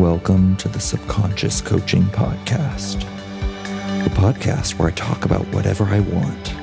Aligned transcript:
Welcome 0.00 0.56
to 0.56 0.68
the 0.68 0.80
Subconscious 0.80 1.60
Coaching 1.60 2.04
Podcast, 2.04 3.00
the 4.02 4.08
podcast 4.08 4.78
where 4.78 4.88
I 4.88 4.92
talk 4.92 5.26
about 5.26 5.46
whatever 5.48 5.84
I 5.84 6.00
want 6.00 6.54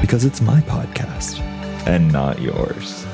because 0.00 0.24
it's 0.24 0.40
my 0.40 0.60
podcast 0.62 1.38
and 1.86 2.10
not 2.10 2.40
yours. 2.40 3.06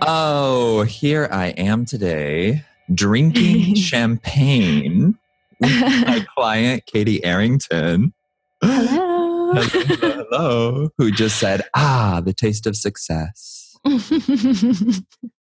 Oh, 0.00 0.86
here 0.88 1.28
I 1.30 1.48
am 1.58 1.84
today 1.84 2.64
drinking 2.94 3.74
champagne 3.74 5.18
with 5.60 5.78
my 5.78 6.24
client, 6.34 6.86
Katy 6.86 7.22
Arrington. 7.22 8.14
Hello. 8.62 9.52
hello, 9.52 10.24
hello, 10.30 10.88
who 10.96 11.12
just 11.12 11.38
said, 11.38 11.60
ah, 11.74 12.22
the 12.24 12.32
taste 12.32 12.66
of 12.66 12.76
success. 12.76 13.76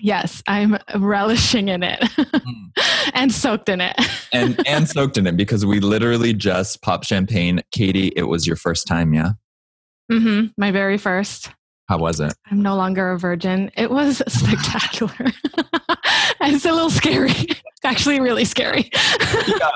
yes, 0.00 0.42
I'm 0.46 0.78
relishing 0.94 1.68
in 1.68 1.82
it 1.82 2.04
and 3.14 3.32
soaked 3.32 3.68
in 3.68 3.80
it. 3.80 3.96
and 4.32 4.60
and 4.66 4.88
soaked 4.88 5.18
in 5.18 5.26
it 5.26 5.36
because 5.36 5.64
we 5.64 5.80
literally 5.80 6.32
just 6.32 6.82
popped 6.82 7.06
champagne. 7.06 7.62
Katy, 7.72 8.12
it 8.16 8.24
was 8.24 8.46
your 8.46 8.56
first 8.56 8.86
time, 8.86 9.14
yeah? 9.14 9.32
Mm-hmm. 10.10 10.48
My 10.56 10.70
very 10.70 10.98
first. 10.98 11.50
How 11.88 11.98
was 11.98 12.18
it? 12.18 12.34
I'm 12.50 12.62
no 12.62 12.74
longer 12.74 13.12
a 13.12 13.18
virgin. 13.18 13.70
It 13.76 13.90
was 13.90 14.20
spectacular. 14.28 15.14
it's 16.40 16.64
a 16.64 16.72
little 16.72 16.90
scary. 16.90 17.32
Actually, 17.84 18.18
really 18.18 18.44
scary. 18.44 18.90
yeah. 19.46 19.70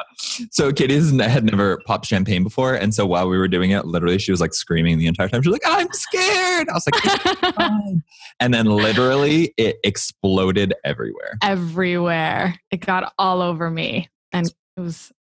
So 0.50 0.72
Katy 0.72 0.98
had 1.20 1.44
never 1.44 1.80
popped 1.86 2.06
champagne 2.06 2.42
before, 2.42 2.74
and 2.74 2.92
so 2.92 3.06
while 3.06 3.28
we 3.28 3.38
were 3.38 3.46
doing 3.46 3.70
it, 3.70 3.84
literally 3.86 4.18
she 4.18 4.32
was 4.32 4.40
like 4.40 4.52
screaming 4.52 4.98
the 4.98 5.06
entire 5.06 5.28
time. 5.28 5.42
She 5.42 5.48
was 5.48 5.60
like, 5.62 5.72
"I'm 5.80 5.86
scared." 5.92 6.68
I 6.68 6.72
was 6.72 6.84
like, 6.92 8.02
and 8.40 8.52
then 8.52 8.66
literally 8.66 9.54
it 9.56 9.76
exploded 9.84 10.74
everywhere. 10.82 11.38
Everywhere. 11.44 12.56
It 12.72 12.78
got 12.78 13.12
all 13.16 13.42
over 13.42 13.70
me, 13.70 14.08
and 14.32 14.48
it 14.76 14.80
was 14.80 15.12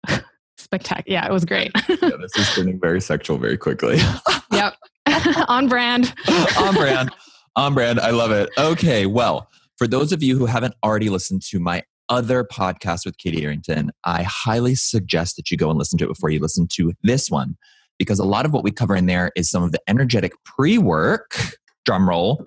spectacular. 0.57 1.13
Yeah, 1.13 1.27
it 1.27 1.31
was 1.31 1.45
great. 1.45 1.71
yeah, 1.87 1.95
this 2.19 2.35
is 2.37 2.49
turning 2.55 2.79
very 2.79 3.01
sexual 3.01 3.37
very 3.37 3.57
quickly. 3.57 3.99
yep. 4.51 4.73
On 5.47 5.67
brand. 5.67 6.13
On 6.57 6.73
brand. 6.73 7.09
On 7.55 7.73
brand. 7.73 7.99
I 7.99 8.11
love 8.11 8.31
it. 8.31 8.49
Okay. 8.57 9.05
Well, 9.05 9.49
for 9.77 9.87
those 9.87 10.11
of 10.11 10.21
you 10.21 10.37
who 10.37 10.45
haven't 10.45 10.75
already 10.83 11.09
listened 11.09 11.41
to 11.49 11.59
my 11.59 11.83
other 12.09 12.43
podcast 12.43 13.05
with 13.05 13.17
Katy 13.17 13.43
Arrington, 13.43 13.91
I 14.03 14.23
highly 14.23 14.75
suggest 14.75 15.35
that 15.37 15.51
you 15.51 15.57
go 15.57 15.69
and 15.69 15.77
listen 15.77 15.97
to 15.99 16.05
it 16.05 16.09
before 16.09 16.29
you 16.29 16.39
listen 16.39 16.67
to 16.73 16.93
this 17.03 17.29
one, 17.29 17.57
because 17.97 18.19
a 18.19 18.25
lot 18.25 18.45
of 18.45 18.53
what 18.53 18.63
we 18.63 18.71
cover 18.71 18.95
in 18.95 19.05
there 19.05 19.31
is 19.35 19.49
some 19.49 19.63
of 19.63 19.71
the 19.71 19.81
energetic 19.87 20.33
pre 20.43 20.77
work, 20.77 21.35
drum 21.85 22.07
roll, 22.07 22.43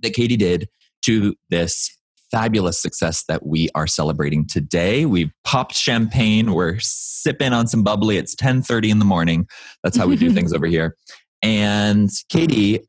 that 0.00 0.14
Katy 0.14 0.36
did 0.36 0.68
to 1.02 1.34
this 1.50 1.96
fabulous 2.30 2.80
success 2.80 3.24
that 3.28 3.46
we 3.46 3.68
are 3.74 3.86
celebrating 3.86 4.46
today. 4.46 5.04
We've 5.06 5.32
popped 5.44 5.74
champagne. 5.74 6.52
We're 6.52 6.78
sipping 6.80 7.52
on 7.52 7.66
some 7.66 7.82
bubbly. 7.82 8.16
It's 8.16 8.34
10:30 8.34 8.90
in 8.90 8.98
the 8.98 9.04
morning. 9.04 9.48
That's 9.82 9.96
how 9.96 10.06
we 10.06 10.16
do 10.16 10.32
things 10.34 10.52
over 10.52 10.66
here. 10.66 10.96
And 11.42 12.10
Katy, 12.28 12.80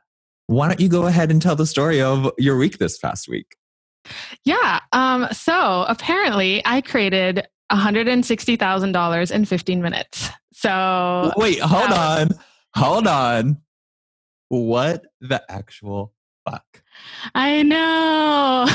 why 0.47 0.67
don't 0.67 0.79
you 0.79 0.89
go 0.89 1.05
ahead 1.07 1.31
and 1.31 1.41
tell 1.41 1.55
the 1.55 1.65
story 1.65 2.01
of 2.01 2.31
your 2.37 2.57
week 2.57 2.77
this 2.77 2.97
past 2.97 3.27
week? 3.27 3.55
Yeah. 4.43 4.79
Um, 4.91 5.27
so 5.31 5.85
apparently, 5.87 6.61
I 6.65 6.81
created 6.81 7.47
$160,000 7.71 9.31
in 9.31 9.45
15 9.45 9.81
minutes. 9.81 10.29
So 10.53 11.31
wait, 11.37 11.59
hold 11.59 11.91
on. 11.91 12.29
Hold 12.75 13.07
on. 13.07 13.61
What 14.49 15.05
the 15.21 15.41
actual 15.49 16.13
fuck? 16.49 16.83
I 17.35 17.63
know. 17.63 18.67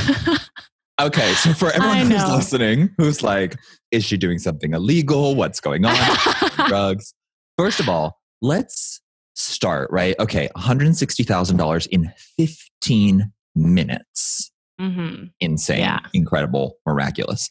okay, 1.00 1.32
so 1.34 1.52
for 1.52 1.70
everyone 1.74 2.10
who's 2.10 2.28
listening, 2.28 2.90
who's 2.98 3.22
like, 3.22 3.56
is 3.90 4.04
she 4.04 4.16
doing 4.16 4.38
something 4.38 4.74
illegal? 4.74 5.34
What's 5.34 5.60
going 5.60 5.84
on? 5.84 5.96
Drugs. 6.68 7.14
First 7.58 7.80
of 7.80 7.88
all, 7.88 8.18
let's 8.42 9.00
start, 9.34 9.90
right? 9.90 10.14
Okay, 10.18 10.48
$160,000 10.56 11.86
in 11.88 12.12
15 12.36 13.32
minutes. 13.54 14.50
Mm-hmm. 14.80 15.24
Insane, 15.40 15.80
yeah. 15.80 16.00
incredible, 16.12 16.76
miraculous. 16.86 17.48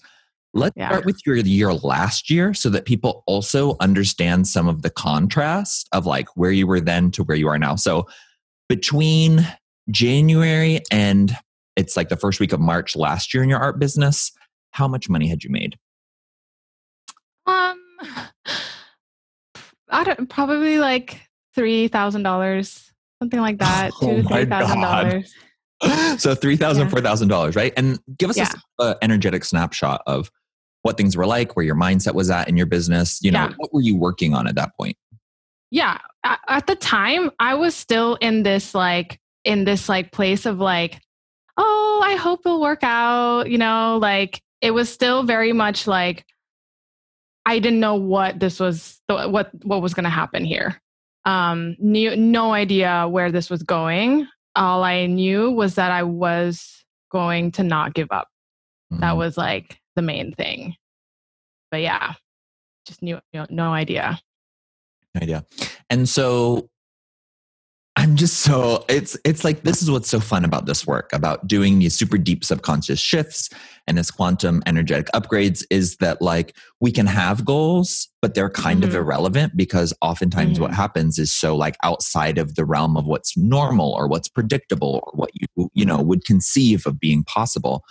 Let's 0.54 0.76
yeah. 0.78 0.90
start 0.90 1.06
with 1.06 1.20
your 1.26 1.36
year 1.36 1.74
last 1.74 2.30
year 2.30 2.54
so 2.54 2.70
that 2.70 2.86
people 2.86 3.24
also 3.28 3.76
understand 3.82 4.48
some 4.48 4.68
of 4.68 4.84
the 4.84 4.90
contrast 4.90 5.88
of 5.92 6.06
like 6.06 6.28
where 6.36 6.52
you 6.52 6.66
were 6.66 6.80
then 6.80 7.12
to 7.12 7.24
where 7.24 7.36
you 7.36 7.48
are 7.50 7.60
now. 7.60 7.76
So 7.76 8.08
between 8.70 9.46
January 9.90 10.82
and 10.92 11.36
it's 11.76 11.98
like 11.98 12.10
the 12.10 12.16
first 12.16 12.40
week 12.40 12.54
of 12.54 12.60
March 12.60 12.96
last 12.96 13.34
year 13.34 13.44
in 13.44 13.50
your 13.50 13.60
art 13.60 13.80
business, 13.80 14.32
how 14.72 14.88
much 14.88 15.10
money 15.10 15.28
had 15.28 15.44
you 15.44 15.50
made? 15.50 15.78
Um 17.46 17.80
I 19.90 20.04
don't 20.04 20.30
probably 20.30 20.80
like 20.80 21.22
three 21.54 21.88
thousand 21.88 22.24
dollars, 22.24 22.92
something 23.22 23.40
like 23.40 23.58
that. 23.60 23.92
Oh 24.02 24.08
two 24.08 24.22
to 24.22 24.28
three 24.28 24.46
thousand 24.46 24.82
dollars. 24.82 25.34
so 26.18 26.36
three 26.36 26.58
thousand, 26.58 26.84
yeah. 26.84 26.90
four 26.90 27.02
thousand 27.02 27.28
dollars, 27.28 27.56
right? 27.56 27.74
And 27.78 28.00
give 28.18 28.30
us 28.30 28.38
yeah. 28.38 28.52
an 28.80 28.96
energetic 29.02 29.44
snapshot 29.44 30.02
of 30.08 30.32
what 30.82 30.98
things 30.98 31.18
were 31.18 31.26
like, 31.26 31.56
where 31.56 31.66
your 31.66 31.76
mindset 31.76 32.14
was 32.14 32.30
at 32.30 32.48
in 32.48 32.58
your 32.58 32.66
business. 32.66 33.20
You 33.22 33.32
know, 33.32 33.46
yeah. 33.46 33.54
what 33.58 33.74
were 33.74 33.82
you 33.82 33.96
working 33.96 34.34
on 34.34 34.48
at 34.48 34.56
that 34.56 34.76
point? 34.78 34.98
Yeah, 35.72 35.98
at 36.24 36.68
the 36.68 36.76
time, 36.76 37.32
I 37.40 37.56
was 37.56 37.76
still 37.76 38.16
in 38.16 38.44
this 38.44 38.76
like 38.76 39.20
in 39.46 39.64
this 39.64 39.88
like 39.88 40.12
place 40.12 40.46
of 40.46 40.60
like, 40.60 41.00
oh, 41.56 42.02
I 42.04 42.16
hope 42.16 42.42
it'll 42.46 42.62
work 42.62 42.84
out. 42.84 43.50
You 43.50 43.58
know, 43.58 43.98
like 44.02 44.42
it 44.62 44.72
was 44.72 44.92
still 44.92 45.24
very 45.24 45.54
much 45.54 45.88
like 45.88 46.26
I 47.46 47.60
didn't 47.60 47.80
know 47.80 47.96
what 47.96 48.40
this 48.40 48.60
was, 48.60 49.00
what 49.08 49.52
what 49.64 49.82
was 49.82 49.94
going 49.94 50.04
to 50.04 50.10
happen 50.10 50.44
here. 50.44 50.82
Um, 51.24 51.76
knew 51.80 52.16
no 52.16 52.54
idea 52.54 53.08
where 53.08 53.32
this 53.32 53.50
was 53.50 53.64
going 53.64 54.28
all 54.56 54.84
I 54.84 55.06
knew 55.06 55.52
was 55.52 55.76
that 55.76 55.92
I 55.92 56.04
was 56.04 56.84
going 57.12 57.52
to 57.54 57.64
not 57.64 57.94
give 57.94 58.08
up. 58.12 58.28
Mm-hmm. 58.92 59.02
That 59.02 59.18
was 59.18 59.38
like 59.38 59.80
the 59.96 60.02
main 60.02 60.34
thing. 60.34 60.76
But 61.72 61.82
yeah, 61.82 62.14
just 62.86 63.02
knew, 63.02 63.20
no 63.34 63.74
idea. 63.74 64.20
No 65.14 65.22
idea. 65.22 65.46
And 65.90 66.08
so 66.08 66.70
I'm 68.06 68.16
just 68.16 68.42
so 68.42 68.86
it's 68.88 69.18
it's 69.26 69.44
like 69.44 69.64
this 69.64 69.82
is 69.82 69.90
what's 69.90 70.08
so 70.08 70.20
fun 70.20 70.46
about 70.46 70.68
this 70.68 70.86
work 70.86 71.12
about 71.12 71.48
doing 71.48 71.80
these 71.80 71.96
super 71.96 72.20
deep 72.20 72.46
subconscious 72.46 73.00
shifts 73.00 73.50
and 73.88 73.98
this 73.98 74.12
quantum 74.12 74.62
energetic 74.68 75.08
upgrades 75.16 75.64
is 75.72 75.98
that 75.98 76.22
like 76.22 76.56
we 76.80 76.92
can 76.92 77.08
have 77.08 77.44
goals 77.44 78.08
but 78.22 78.36
they're 78.36 78.48
kind 78.48 78.82
mm-hmm. 78.82 78.90
of 78.90 78.96
irrelevant 78.96 79.58
because 79.58 79.92
oftentimes 80.04 80.54
mm-hmm. 80.54 80.62
what 80.62 80.72
happens 80.72 81.18
is 81.18 81.34
so 81.34 81.56
like 81.56 81.78
outside 81.82 82.38
of 82.38 82.54
the 82.54 82.64
realm 82.64 82.96
of 82.96 83.08
what's 83.08 83.36
normal 83.36 83.94
or 83.94 84.08
what's 84.08 84.28
predictable 84.28 85.02
or 85.04 85.12
what 85.16 85.32
you 85.34 85.72
you 85.74 85.84
know 85.84 86.00
would 86.00 86.24
conceive 86.26 86.86
of 86.86 87.00
being 87.00 87.24
possible. 87.24 87.84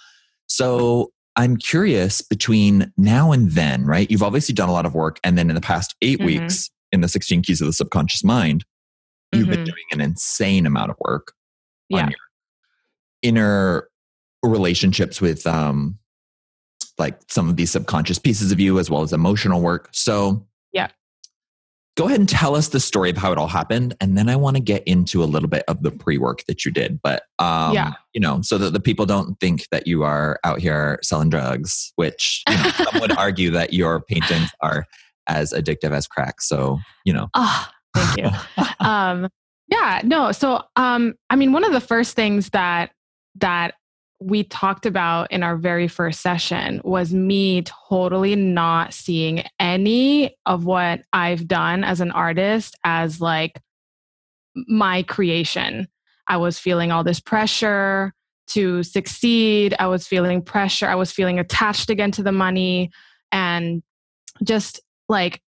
So 0.46 1.10
I'm 1.34 1.56
curious 1.56 2.22
between 2.22 2.92
now 2.96 3.32
and 3.32 3.50
then, 3.50 3.84
right? 3.84 4.08
You've 4.08 4.22
obviously 4.22 4.54
done 4.54 4.68
a 4.68 4.72
lot 4.72 4.86
of 4.86 4.94
work 4.94 5.18
and 5.24 5.36
then 5.36 5.48
in 5.48 5.56
the 5.56 5.60
past 5.60 5.96
8 6.02 6.18
mm-hmm. 6.18 6.26
weeks 6.26 6.70
in 6.92 7.00
the 7.00 7.08
16 7.08 7.42
keys 7.42 7.60
of 7.60 7.66
the 7.66 7.72
subconscious 7.72 8.22
mind 8.22 8.64
You've 9.34 9.48
mm-hmm. 9.48 9.50
been 9.50 9.64
doing 9.64 9.84
an 9.92 10.00
insane 10.00 10.66
amount 10.66 10.90
of 10.90 10.96
work 11.00 11.32
yeah. 11.88 12.02
on 12.02 12.10
your 12.10 12.18
inner 13.22 13.88
relationships 14.42 15.20
with 15.20 15.46
um 15.46 15.98
like 16.98 17.18
some 17.28 17.48
of 17.48 17.56
these 17.56 17.70
subconscious 17.70 18.18
pieces 18.18 18.52
of 18.52 18.60
you 18.60 18.78
as 18.78 18.90
well 18.90 19.02
as 19.02 19.12
emotional 19.12 19.60
work. 19.60 19.88
So 19.92 20.46
yeah. 20.72 20.88
Go 21.96 22.06
ahead 22.06 22.18
and 22.18 22.28
tell 22.28 22.56
us 22.56 22.68
the 22.68 22.80
story 22.80 23.10
of 23.10 23.16
how 23.16 23.30
it 23.30 23.38
all 23.38 23.46
happened. 23.46 23.94
And 24.00 24.18
then 24.18 24.28
I 24.28 24.34
want 24.34 24.56
to 24.56 24.62
get 24.62 24.82
into 24.82 25.22
a 25.22 25.26
little 25.26 25.48
bit 25.48 25.62
of 25.68 25.84
the 25.84 25.92
pre-work 25.92 26.42
that 26.48 26.64
you 26.64 26.72
did. 26.72 27.00
But 27.02 27.22
um, 27.38 27.72
yeah. 27.72 27.92
you 28.12 28.20
know, 28.20 28.40
so 28.42 28.58
that 28.58 28.72
the 28.72 28.80
people 28.80 29.06
don't 29.06 29.38
think 29.38 29.68
that 29.70 29.86
you 29.86 30.02
are 30.02 30.40
out 30.42 30.60
here 30.60 30.98
selling 31.02 31.30
drugs, 31.30 31.92
which 31.94 32.42
you 32.48 32.56
know, 32.56 32.70
some 32.70 33.00
would 33.00 33.12
argue 33.16 33.50
that 33.52 33.72
your 33.72 34.00
paintings 34.00 34.50
are 34.60 34.86
as 35.28 35.52
addictive 35.52 35.92
as 35.92 36.08
crack. 36.08 36.40
So, 36.40 36.78
you 37.04 37.12
know. 37.12 37.28
Oh, 37.34 37.68
Um, 38.80 39.28
yeah, 39.68 40.02
no. 40.04 40.30
So, 40.32 40.62
um, 40.76 41.14
I 41.30 41.36
mean, 41.36 41.52
one 41.52 41.64
of 41.64 41.72
the 41.72 41.80
first 41.80 42.14
things 42.14 42.50
that 42.50 42.90
that 43.36 43.74
we 44.20 44.44
talked 44.44 44.86
about 44.86 45.30
in 45.32 45.42
our 45.42 45.56
very 45.56 45.88
first 45.88 46.20
session 46.20 46.80
was 46.84 47.12
me 47.12 47.62
totally 47.62 48.36
not 48.36 48.94
seeing 48.94 49.42
any 49.58 50.36
of 50.46 50.64
what 50.64 51.02
I've 51.12 51.48
done 51.48 51.84
as 51.84 52.00
an 52.00 52.10
artist 52.10 52.76
as 52.84 53.20
like 53.20 53.60
my 54.54 55.02
creation. 55.02 55.88
I 56.28 56.36
was 56.36 56.58
feeling 56.58 56.92
all 56.92 57.04
this 57.04 57.20
pressure 57.20 58.12
to 58.48 58.82
succeed. 58.82 59.74
I 59.78 59.88
was 59.88 60.06
feeling 60.06 60.42
pressure. 60.42 60.86
I 60.86 60.94
was 60.94 61.10
feeling 61.10 61.38
attached 61.38 61.90
again 61.90 62.10
to 62.12 62.22
the 62.22 62.32
money 62.32 62.90
and 63.32 63.82
just 64.42 64.80
like 65.08 65.40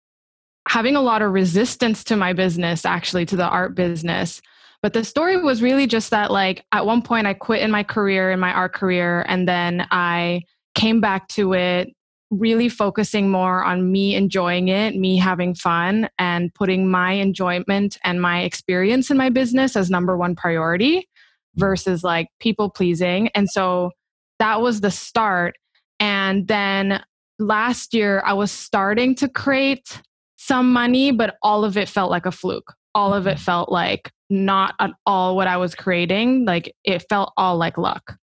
having 0.68 0.96
a 0.96 1.02
lot 1.02 1.22
of 1.22 1.32
resistance 1.32 2.04
to 2.06 2.16
my 2.16 2.34
business, 2.34 2.86
actually, 2.86 3.26
to 3.28 3.36
the 3.36 3.48
art 3.48 3.76
business. 3.76 4.42
But 4.82 4.94
the 4.94 5.04
story 5.04 5.38
was 5.38 5.62
really 5.62 5.88
just 5.88 6.10
that, 6.12 6.32
like, 6.32 6.66
at 6.72 6.86
one 6.86 7.02
point 7.02 7.28
I 7.28 7.34
quit 7.34 7.62
in 7.62 7.72
my 7.72 7.84
career, 7.84 8.32
in 8.32 8.40
my 8.40 8.52
art 8.52 8.74
career, 8.74 9.26
and 9.28 9.48
then 9.48 9.88
I 9.92 10.42
came 10.76 11.02
back 11.02 11.28
to 11.30 11.54
it, 11.54 11.90
really 12.32 12.70
focusing 12.70 13.30
more 13.30 13.64
on 13.64 13.92
me 13.92 14.16
enjoying 14.16 14.68
it, 14.68 14.96
me 14.96 15.18
having 15.18 15.56
fun, 15.56 16.10
and 16.20 16.54
putting 16.54 16.90
my 16.90 17.14
enjoyment 17.14 17.98
and 18.04 18.22
my 18.22 18.42
experience 18.42 19.10
in 19.10 19.18
my 19.18 19.30
business 19.30 19.76
as 19.76 19.90
number 19.90 20.18
one 20.18 20.36
priority 20.36 21.08
versus 21.56 22.04
like 22.04 22.28
people 22.40 22.70
pleasing. 22.70 23.30
And 23.30 23.50
so 23.50 23.92
that 24.40 24.62
was 24.62 24.82
the 24.82 24.92
start. 24.92 25.56
And 26.00 26.48
then 26.48 27.02
last 27.40 27.94
year, 27.94 28.22
I 28.26 28.34
was 28.34 28.52
starting 28.52 29.16
to 29.16 29.30
create 29.30 30.02
some 30.46 30.72
money, 30.72 31.12
but 31.12 31.38
all 31.42 31.64
of 31.64 31.78
it 31.78 31.90
felt 31.90 32.12
like 32.12 32.26
a 32.26 32.32
fluke. 32.32 32.74
All 32.94 33.14
of 33.14 33.28
it 33.28 33.32
mm-hmm. 33.32 33.44
felt 33.44 33.72
like 33.72 34.12
not 34.30 34.76
at 34.80 34.92
all 35.06 35.36
what 35.36 35.48
I 35.48 35.58
was 35.58 35.76
creating. 35.76 36.46
Like 36.46 36.74
it 36.84 37.04
felt 37.10 37.34
all 37.36 37.58
like 37.58 37.78
luck. 37.78 38.18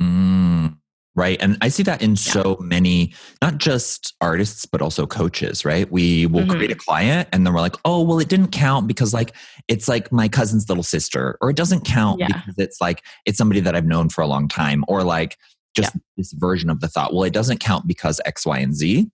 Mm, 0.00 0.76
right. 1.14 1.36
And 1.40 1.58
I 1.60 1.68
see 1.68 1.82
that 1.82 2.02
in 2.02 2.10
yeah. 2.10 2.16
so 2.16 2.56
many, 2.60 3.12
not 3.42 3.58
just 3.58 4.14
artists, 4.20 4.64
but 4.64 4.80
also 4.80 5.06
coaches, 5.06 5.64
right? 5.64 5.90
We 5.90 6.26
will 6.26 6.42
mm-hmm. 6.42 6.50
create 6.52 6.70
a 6.70 6.76
client 6.76 7.28
and 7.32 7.44
then 7.44 7.52
we're 7.52 7.60
like, 7.60 7.76
oh, 7.84 8.02
well, 8.02 8.18
it 8.18 8.28
didn't 8.28 8.52
count 8.52 8.86
because 8.86 9.12
like 9.12 9.34
it's 9.68 9.88
like 9.88 10.10
my 10.10 10.28
cousin's 10.28 10.68
little 10.68 10.84
sister, 10.84 11.36
or 11.40 11.50
it 11.50 11.56
doesn't 11.56 11.84
count 11.84 12.20
yeah. 12.20 12.28
because 12.28 12.54
it's 12.58 12.80
like 12.80 13.02
it's 13.26 13.38
somebody 13.38 13.60
that 13.60 13.74
I've 13.74 13.86
known 13.86 14.08
for 14.08 14.22
a 14.22 14.26
long 14.26 14.48
time, 14.48 14.84
or 14.88 15.02
like 15.02 15.36
just 15.74 15.94
yeah. 15.94 16.00
this 16.16 16.32
version 16.32 16.70
of 16.70 16.80
the 16.80 16.88
thought. 16.88 17.12
Well, 17.12 17.24
it 17.24 17.32
doesn't 17.32 17.58
count 17.58 17.86
because 17.86 18.20
X, 18.24 18.46
Y, 18.46 18.58
and 18.58 18.74
Z. 18.74 19.10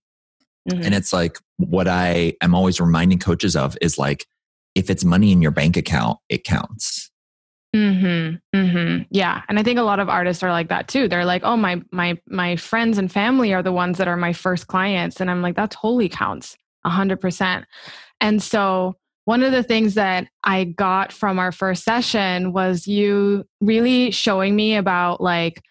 Mm-hmm. 0.70 0.82
And 0.84 0.94
it's 0.94 1.12
like 1.12 1.38
what 1.56 1.88
I 1.88 2.34
am 2.40 2.54
always 2.54 2.80
reminding 2.80 3.18
coaches 3.18 3.56
of 3.56 3.76
is 3.80 3.98
like, 3.98 4.26
if 4.74 4.88
it's 4.90 5.04
money 5.04 5.32
in 5.32 5.42
your 5.42 5.50
bank 5.50 5.76
account, 5.76 6.18
it 6.28 6.44
counts. 6.44 7.10
Mhm. 7.74 8.38
Mhm. 8.54 9.06
Yeah. 9.10 9.42
And 9.48 9.58
I 9.58 9.62
think 9.62 9.78
a 9.78 9.82
lot 9.82 9.98
of 9.98 10.08
artists 10.08 10.42
are 10.42 10.50
like 10.50 10.68
that 10.68 10.88
too. 10.88 11.08
They're 11.08 11.24
like, 11.24 11.42
"Oh, 11.42 11.56
my 11.56 11.80
my 11.90 12.18
my 12.28 12.56
friends 12.56 12.98
and 12.98 13.10
family 13.10 13.54
are 13.54 13.62
the 13.62 13.72
ones 13.72 13.96
that 13.98 14.08
are 14.08 14.16
my 14.16 14.32
first 14.34 14.66
clients." 14.66 15.20
And 15.20 15.30
I'm 15.30 15.40
like, 15.40 15.56
"That 15.56 15.70
totally 15.70 16.08
counts. 16.08 16.56
a 16.84 16.90
100%." 16.90 17.64
And 18.20 18.42
so 18.42 18.96
one 19.24 19.42
of 19.42 19.52
the 19.52 19.62
things 19.62 19.94
that 19.94 20.28
I 20.44 20.64
got 20.64 21.12
from 21.12 21.38
our 21.38 21.52
first 21.52 21.84
session 21.84 22.52
was 22.52 22.86
you 22.86 23.44
really 23.60 24.10
showing 24.10 24.54
me 24.56 24.76
about 24.76 25.20
like 25.20 25.62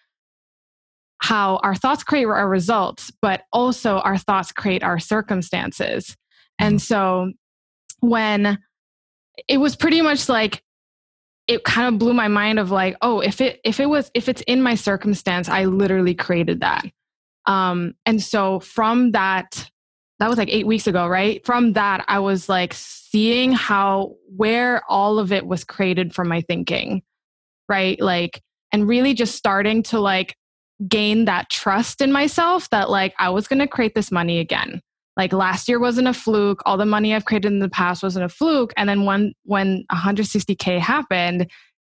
how 1.22 1.58
our 1.58 1.74
thoughts 1.74 2.02
create 2.02 2.24
our 2.24 2.48
results, 2.48 3.12
but 3.22 3.44
also 3.52 3.98
our 3.98 4.18
thoughts 4.18 4.50
create 4.50 4.82
our 4.82 4.98
circumstances. 4.98 6.16
And 6.58 6.74
mm-hmm. 6.74 6.78
so 6.78 7.32
when 8.00 8.58
it 9.46 9.58
was 9.58 9.76
pretty 9.76 10.02
much 10.02 10.28
like 10.28 10.64
it 11.46 11.62
kind 11.62 11.94
of 11.94 12.00
blew 12.00 12.12
my 12.12 12.26
mind 12.26 12.58
of 12.58 12.72
like, 12.72 12.96
oh, 13.02 13.20
if 13.20 13.40
it 13.40 13.60
if 13.64 13.78
it 13.78 13.86
was 13.86 14.10
if 14.14 14.28
it's 14.28 14.42
in 14.42 14.62
my 14.62 14.74
circumstance, 14.74 15.48
I 15.48 15.64
literally 15.66 16.14
created 16.14 16.60
that. 16.60 16.84
Um, 17.46 17.94
and 18.04 18.20
so 18.20 18.58
from 18.58 19.12
that, 19.12 19.70
that 20.18 20.28
was 20.28 20.38
like 20.38 20.50
eight 20.50 20.66
weeks 20.66 20.88
ago, 20.88 21.06
right? 21.06 21.44
From 21.46 21.74
that, 21.74 22.04
I 22.08 22.18
was 22.18 22.48
like 22.48 22.74
seeing 22.74 23.52
how 23.52 24.16
where 24.36 24.82
all 24.88 25.20
of 25.20 25.30
it 25.30 25.46
was 25.46 25.62
created 25.62 26.14
from 26.14 26.28
my 26.28 26.40
thinking, 26.40 27.02
right? 27.68 28.00
Like, 28.00 28.42
and 28.72 28.88
really 28.88 29.14
just 29.14 29.36
starting 29.36 29.84
to 29.84 30.00
like 30.00 30.34
gain 30.88 31.24
that 31.26 31.50
trust 31.50 32.00
in 32.00 32.12
myself 32.12 32.68
that 32.70 32.90
like 32.90 33.14
I 33.18 33.30
was 33.30 33.46
going 33.46 33.58
to 33.60 33.66
create 33.66 33.94
this 33.94 34.10
money 34.10 34.38
again. 34.38 34.80
Like 35.16 35.32
last 35.32 35.68
year 35.68 35.78
wasn't 35.78 36.08
a 36.08 36.14
fluke. 36.14 36.62
All 36.64 36.76
the 36.76 36.86
money 36.86 37.14
I've 37.14 37.26
created 37.26 37.52
in 37.52 37.58
the 37.58 37.68
past 37.68 38.02
wasn't 38.02 38.24
a 38.24 38.28
fluke. 38.28 38.72
And 38.76 38.88
then 38.88 39.04
when 39.04 39.34
when 39.44 39.84
160k 39.92 40.78
happened, 40.78 41.50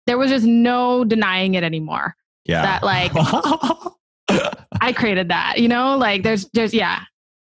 there 0.06 0.18
was 0.18 0.30
just 0.30 0.46
no 0.46 1.04
denying 1.04 1.54
it 1.54 1.64
anymore. 1.64 2.14
Yeah. 2.44 2.62
That 2.62 2.82
like 2.82 3.12
I 4.80 4.92
created 4.92 5.28
that, 5.28 5.58
you 5.58 5.68
know? 5.68 5.96
Like 5.96 6.22
there's 6.22 6.48
there's 6.54 6.72
yeah, 6.72 7.00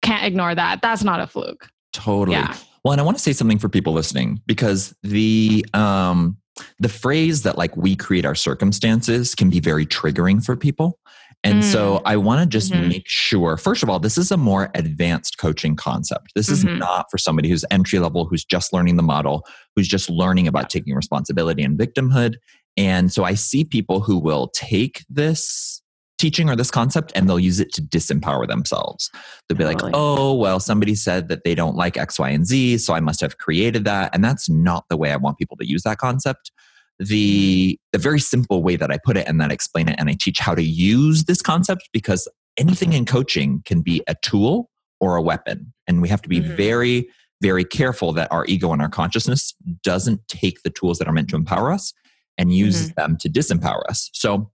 can't 0.02 0.24
ignore 0.24 0.54
that. 0.54 0.82
That's 0.82 1.04
not 1.04 1.20
a 1.20 1.26
fluke. 1.26 1.68
Totally. 1.92 2.36
Yeah. 2.36 2.56
Well, 2.84 2.92
and 2.92 3.00
I 3.00 3.04
want 3.04 3.16
to 3.16 3.22
say 3.22 3.32
something 3.32 3.58
for 3.58 3.68
people 3.68 3.92
listening 3.92 4.42
because 4.46 4.94
the 5.02 5.64
um 5.74 6.38
the 6.80 6.88
phrase 6.88 7.42
that 7.42 7.56
like 7.56 7.76
we 7.76 7.96
create 7.96 8.26
our 8.26 8.34
circumstances 8.34 9.34
can 9.34 9.48
be 9.48 9.60
very 9.60 9.86
triggering 9.86 10.44
for 10.44 10.56
people 10.56 10.98
and 11.44 11.62
mm. 11.62 11.64
so 11.64 12.00
I 12.04 12.16
want 12.16 12.40
to 12.40 12.46
just 12.46 12.72
mm-hmm. 12.72 12.88
make 12.88 13.08
sure, 13.08 13.56
first 13.56 13.82
of 13.82 13.90
all, 13.90 13.98
this 13.98 14.16
is 14.16 14.30
a 14.30 14.36
more 14.36 14.70
advanced 14.74 15.38
coaching 15.38 15.74
concept. 15.74 16.32
This 16.34 16.46
mm-hmm. 16.46 16.68
is 16.68 16.78
not 16.78 17.06
for 17.10 17.18
somebody 17.18 17.48
who's 17.48 17.64
entry 17.70 17.98
level, 17.98 18.26
who's 18.26 18.44
just 18.44 18.72
learning 18.72 18.96
the 18.96 19.02
model, 19.02 19.44
who's 19.74 19.88
just 19.88 20.08
learning 20.08 20.46
about 20.46 20.70
taking 20.70 20.94
responsibility 20.94 21.62
and 21.62 21.78
victimhood. 21.78 22.36
And 22.76 23.12
so 23.12 23.24
I 23.24 23.34
see 23.34 23.64
people 23.64 24.00
who 24.00 24.18
will 24.18 24.48
take 24.48 25.04
this 25.10 25.82
teaching 26.18 26.48
or 26.48 26.54
this 26.54 26.70
concept 26.70 27.10
and 27.16 27.28
they'll 27.28 27.40
use 27.40 27.58
it 27.58 27.72
to 27.72 27.82
disempower 27.82 28.46
themselves. 28.46 29.10
They'll 29.48 29.58
be 29.58 29.64
totally. 29.64 29.90
like, 29.90 29.94
oh, 29.96 30.34
well, 30.34 30.60
somebody 30.60 30.94
said 30.94 31.28
that 31.28 31.42
they 31.42 31.56
don't 31.56 31.74
like 31.74 31.96
X, 31.96 32.20
Y, 32.20 32.30
and 32.30 32.46
Z, 32.46 32.78
so 32.78 32.94
I 32.94 33.00
must 33.00 33.20
have 33.20 33.38
created 33.38 33.84
that. 33.86 34.14
And 34.14 34.22
that's 34.22 34.48
not 34.48 34.84
the 34.88 34.96
way 34.96 35.10
I 35.10 35.16
want 35.16 35.38
people 35.38 35.56
to 35.56 35.68
use 35.68 35.82
that 35.82 35.98
concept 35.98 36.52
the 36.98 37.78
the 37.92 37.98
very 37.98 38.20
simple 38.20 38.62
way 38.62 38.76
that 38.76 38.90
I 38.90 38.98
put 39.04 39.16
it 39.16 39.26
and 39.26 39.40
that 39.40 39.50
I 39.50 39.54
explain 39.54 39.88
it 39.88 39.96
and 39.98 40.08
I 40.08 40.16
teach 40.18 40.38
how 40.38 40.54
to 40.54 40.62
use 40.62 41.24
this 41.24 41.42
concept 41.42 41.88
because 41.92 42.28
anything 42.56 42.92
in 42.92 43.06
coaching 43.06 43.62
can 43.64 43.80
be 43.80 44.02
a 44.06 44.14
tool 44.22 44.70
or 45.00 45.16
a 45.16 45.22
weapon 45.22 45.72
and 45.86 46.00
we 46.00 46.08
have 46.08 46.22
to 46.22 46.28
be 46.28 46.40
mm-hmm. 46.40 46.54
very 46.54 47.08
very 47.42 47.64
careful 47.64 48.12
that 48.12 48.30
our 48.30 48.46
ego 48.46 48.72
and 48.72 48.80
our 48.80 48.88
consciousness 48.88 49.54
doesn't 49.82 50.20
take 50.28 50.62
the 50.62 50.70
tools 50.70 50.98
that 50.98 51.08
are 51.08 51.12
meant 51.12 51.28
to 51.28 51.36
empower 51.36 51.72
us 51.72 51.92
and 52.38 52.54
use 52.54 52.84
mm-hmm. 52.84 52.94
them 52.96 53.16
to 53.18 53.28
disempower 53.28 53.82
us. 53.88 54.08
So 54.14 54.50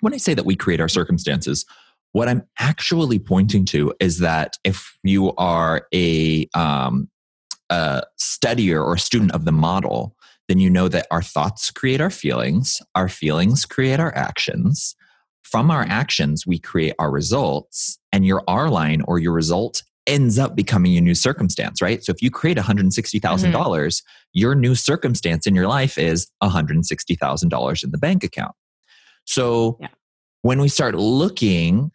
when 0.00 0.14
I 0.14 0.18
say 0.18 0.34
that 0.34 0.44
we 0.44 0.54
create 0.54 0.80
our 0.80 0.88
circumstances, 0.88 1.64
what 2.12 2.28
I'm 2.28 2.42
actually 2.58 3.18
pointing 3.18 3.64
to 3.66 3.92
is 3.98 4.18
that 4.18 4.58
if 4.62 4.98
you 5.02 5.32
are 5.36 5.86
a, 5.92 6.46
um, 6.54 7.08
a 7.70 8.02
studier 8.20 8.84
or 8.84 8.94
a 8.94 8.98
student 8.98 9.32
of 9.32 9.46
the 9.46 9.52
model, 9.52 10.14
then 10.48 10.58
you 10.58 10.70
know 10.70 10.88
that 10.88 11.06
our 11.10 11.22
thoughts 11.22 11.70
create 11.70 12.00
our 12.00 12.10
feelings, 12.10 12.80
our 12.94 13.08
feelings 13.08 13.64
create 13.64 14.00
our 14.00 14.14
actions. 14.16 14.96
From 15.42 15.70
our 15.70 15.82
actions, 15.88 16.46
we 16.46 16.58
create 16.58 16.94
our 16.98 17.10
results, 17.10 17.98
and 18.12 18.26
your 18.26 18.42
R 18.48 18.68
line 18.68 19.02
or 19.06 19.18
your 19.18 19.32
result 19.32 19.82
ends 20.06 20.38
up 20.38 20.56
becoming 20.56 20.92
your 20.92 21.02
new 21.02 21.14
circumstance, 21.14 21.82
right? 21.82 22.02
So 22.02 22.12
if 22.12 22.22
you 22.22 22.30
create 22.30 22.56
$160,000, 22.56 23.20
mm-hmm. 23.20 23.88
your 24.32 24.54
new 24.54 24.74
circumstance 24.74 25.46
in 25.46 25.54
your 25.54 25.68
life 25.68 25.98
is 25.98 26.26
$160,000 26.42 27.84
in 27.84 27.90
the 27.90 27.98
bank 27.98 28.24
account. 28.24 28.54
So 29.26 29.76
yeah. 29.80 29.88
when 30.40 30.60
we 30.60 30.68
start 30.68 30.94
looking 30.94 31.90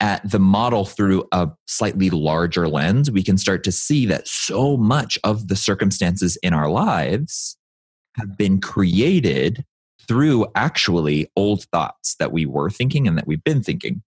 at 0.00 0.30
the 0.30 0.38
model 0.38 0.84
through 0.84 1.24
a 1.32 1.48
slightly 1.66 2.10
larger 2.10 2.68
lens, 2.68 3.10
we 3.10 3.22
can 3.22 3.38
start 3.38 3.64
to 3.64 3.72
see 3.72 4.04
that 4.04 4.28
so 4.28 4.76
much 4.76 5.18
of 5.24 5.48
the 5.48 5.56
circumstances 5.56 6.36
in 6.42 6.52
our 6.52 6.68
lives 6.68 7.56
have 8.16 8.36
been 8.36 8.60
created 8.60 9.64
through 10.06 10.46
actually 10.54 11.30
old 11.36 11.64
thoughts 11.64 12.16
that 12.18 12.32
we 12.32 12.46
were 12.46 12.70
thinking 12.70 13.06
and 13.08 13.16
that 13.18 13.26
we've 13.26 13.44
been 13.44 13.62
thinking. 13.62 14.02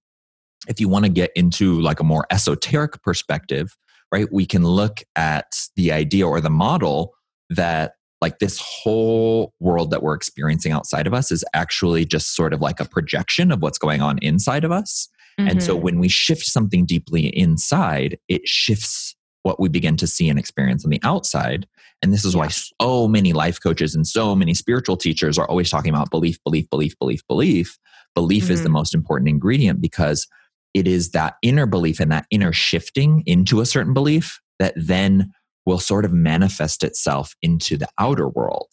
If 0.67 0.79
you 0.79 0.89
want 0.89 1.05
to 1.05 1.09
get 1.09 1.31
into 1.35 1.79
like 1.81 1.99
a 1.99 2.03
more 2.03 2.25
esoteric 2.31 3.01
perspective, 3.01 3.75
right, 4.11 4.31
we 4.31 4.45
can 4.45 4.63
look 4.63 5.01
at 5.15 5.51
the 5.75 5.91
idea 5.91 6.27
or 6.27 6.41
the 6.41 6.49
model 6.49 7.13
that 7.49 7.93
like 8.21 8.39
this 8.39 8.59
whole 8.59 9.53
world 9.59 9.91
that 9.91 10.03
we're 10.03 10.13
experiencing 10.13 10.71
outside 10.71 11.07
of 11.07 11.13
us 11.13 11.31
is 11.31 11.43
actually 11.53 12.05
just 12.05 12.35
sort 12.35 12.53
of 12.53 12.61
like 12.61 12.79
a 12.79 12.85
projection 12.85 13.51
of 13.51 13.61
what's 13.61 13.77
going 13.77 14.01
on 14.01 14.19
inside 14.21 14.63
of 14.63 14.71
us. 14.71 15.07
Mm-hmm. 15.39 15.49
And 15.49 15.63
so 15.63 15.75
mm-hmm. 15.75 15.83
when 15.83 15.99
we 15.99 16.09
shift 16.09 16.45
something 16.45 16.85
deeply 16.85 17.27
inside, 17.27 18.17
it 18.27 18.45
shifts 18.45 19.15
what 19.43 19.59
we 19.59 19.69
begin 19.69 19.95
to 19.97 20.07
see 20.07 20.29
and 20.29 20.37
experience 20.37 20.83
on 20.83 20.91
the 20.91 20.99
outside. 21.03 21.65
And 22.01 22.13
this 22.13 22.23
is 22.23 22.35
why 22.35 22.47
so 22.47 23.07
many 23.07 23.33
life 23.33 23.59
coaches 23.61 23.93
and 23.93 24.07
so 24.07 24.35
many 24.35 24.53
spiritual 24.53 24.97
teachers 24.97 25.37
are 25.37 25.49
always 25.49 25.69
talking 25.69 25.93
about 25.93 26.09
belief, 26.09 26.37
belief, 26.43 26.69
belief, 26.69 26.97
belief, 26.97 27.21
belief. 27.27 27.77
Belief 28.15 28.45
mm-hmm. 28.45 28.53
is 28.53 28.61
the 28.61 28.67
mm-hmm. 28.67 28.73
most 28.73 28.95
important 28.95 29.29
ingredient 29.29 29.81
because 29.81 30.27
it 30.73 30.87
is 30.87 31.11
that 31.11 31.35
inner 31.41 31.65
belief 31.65 31.99
and 31.99 32.11
that 32.11 32.25
inner 32.31 32.53
shifting 32.53 33.23
into 33.25 33.59
a 33.59 33.65
certain 33.65 33.93
belief 33.93 34.39
that 34.59 34.73
then 34.75 35.31
will 35.65 35.79
sort 35.79 36.05
of 36.05 36.13
manifest 36.13 36.83
itself 36.83 37.35
into 37.41 37.77
the 37.77 37.87
outer 37.97 38.27
world. 38.27 38.69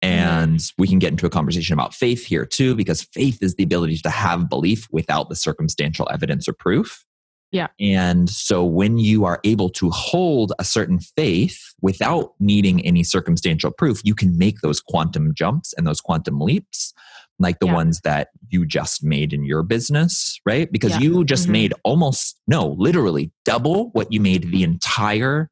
And 0.00 0.56
mm-hmm. 0.56 0.80
we 0.80 0.86
can 0.86 0.98
get 0.98 1.10
into 1.10 1.26
a 1.26 1.30
conversation 1.30 1.74
about 1.74 1.94
faith 1.94 2.24
here 2.24 2.46
too, 2.46 2.76
because 2.76 3.02
faith 3.02 3.42
is 3.42 3.56
the 3.56 3.64
ability 3.64 3.98
to 3.98 4.10
have 4.10 4.48
belief 4.48 4.86
without 4.92 5.28
the 5.28 5.36
circumstantial 5.36 6.08
evidence 6.12 6.48
or 6.48 6.52
proof. 6.52 7.04
Yeah. 7.50 7.68
And 7.80 8.28
so 8.28 8.64
when 8.64 8.98
you 8.98 9.24
are 9.24 9.40
able 9.44 9.70
to 9.70 9.90
hold 9.90 10.52
a 10.58 10.64
certain 10.64 11.00
faith 11.00 11.58
without 11.80 12.34
needing 12.40 12.84
any 12.84 13.02
circumstantial 13.02 13.70
proof, 13.70 14.00
you 14.04 14.14
can 14.14 14.36
make 14.36 14.60
those 14.60 14.80
quantum 14.80 15.32
jumps 15.34 15.72
and 15.76 15.86
those 15.86 16.00
quantum 16.00 16.40
leaps 16.40 16.92
like 17.38 17.60
the 17.60 17.66
yeah. 17.66 17.74
ones 17.74 18.00
that 18.00 18.28
you 18.48 18.66
just 18.66 19.04
made 19.04 19.32
in 19.32 19.44
your 19.44 19.62
business, 19.62 20.40
right? 20.44 20.70
Because 20.70 20.92
yeah. 20.92 21.00
you 21.00 21.24
just 21.24 21.44
mm-hmm. 21.44 21.52
made 21.52 21.74
almost, 21.84 22.40
no, 22.46 22.74
literally 22.78 23.30
double 23.44 23.90
what 23.90 24.12
you 24.12 24.20
made 24.20 24.50
the 24.50 24.62
entire 24.62 25.48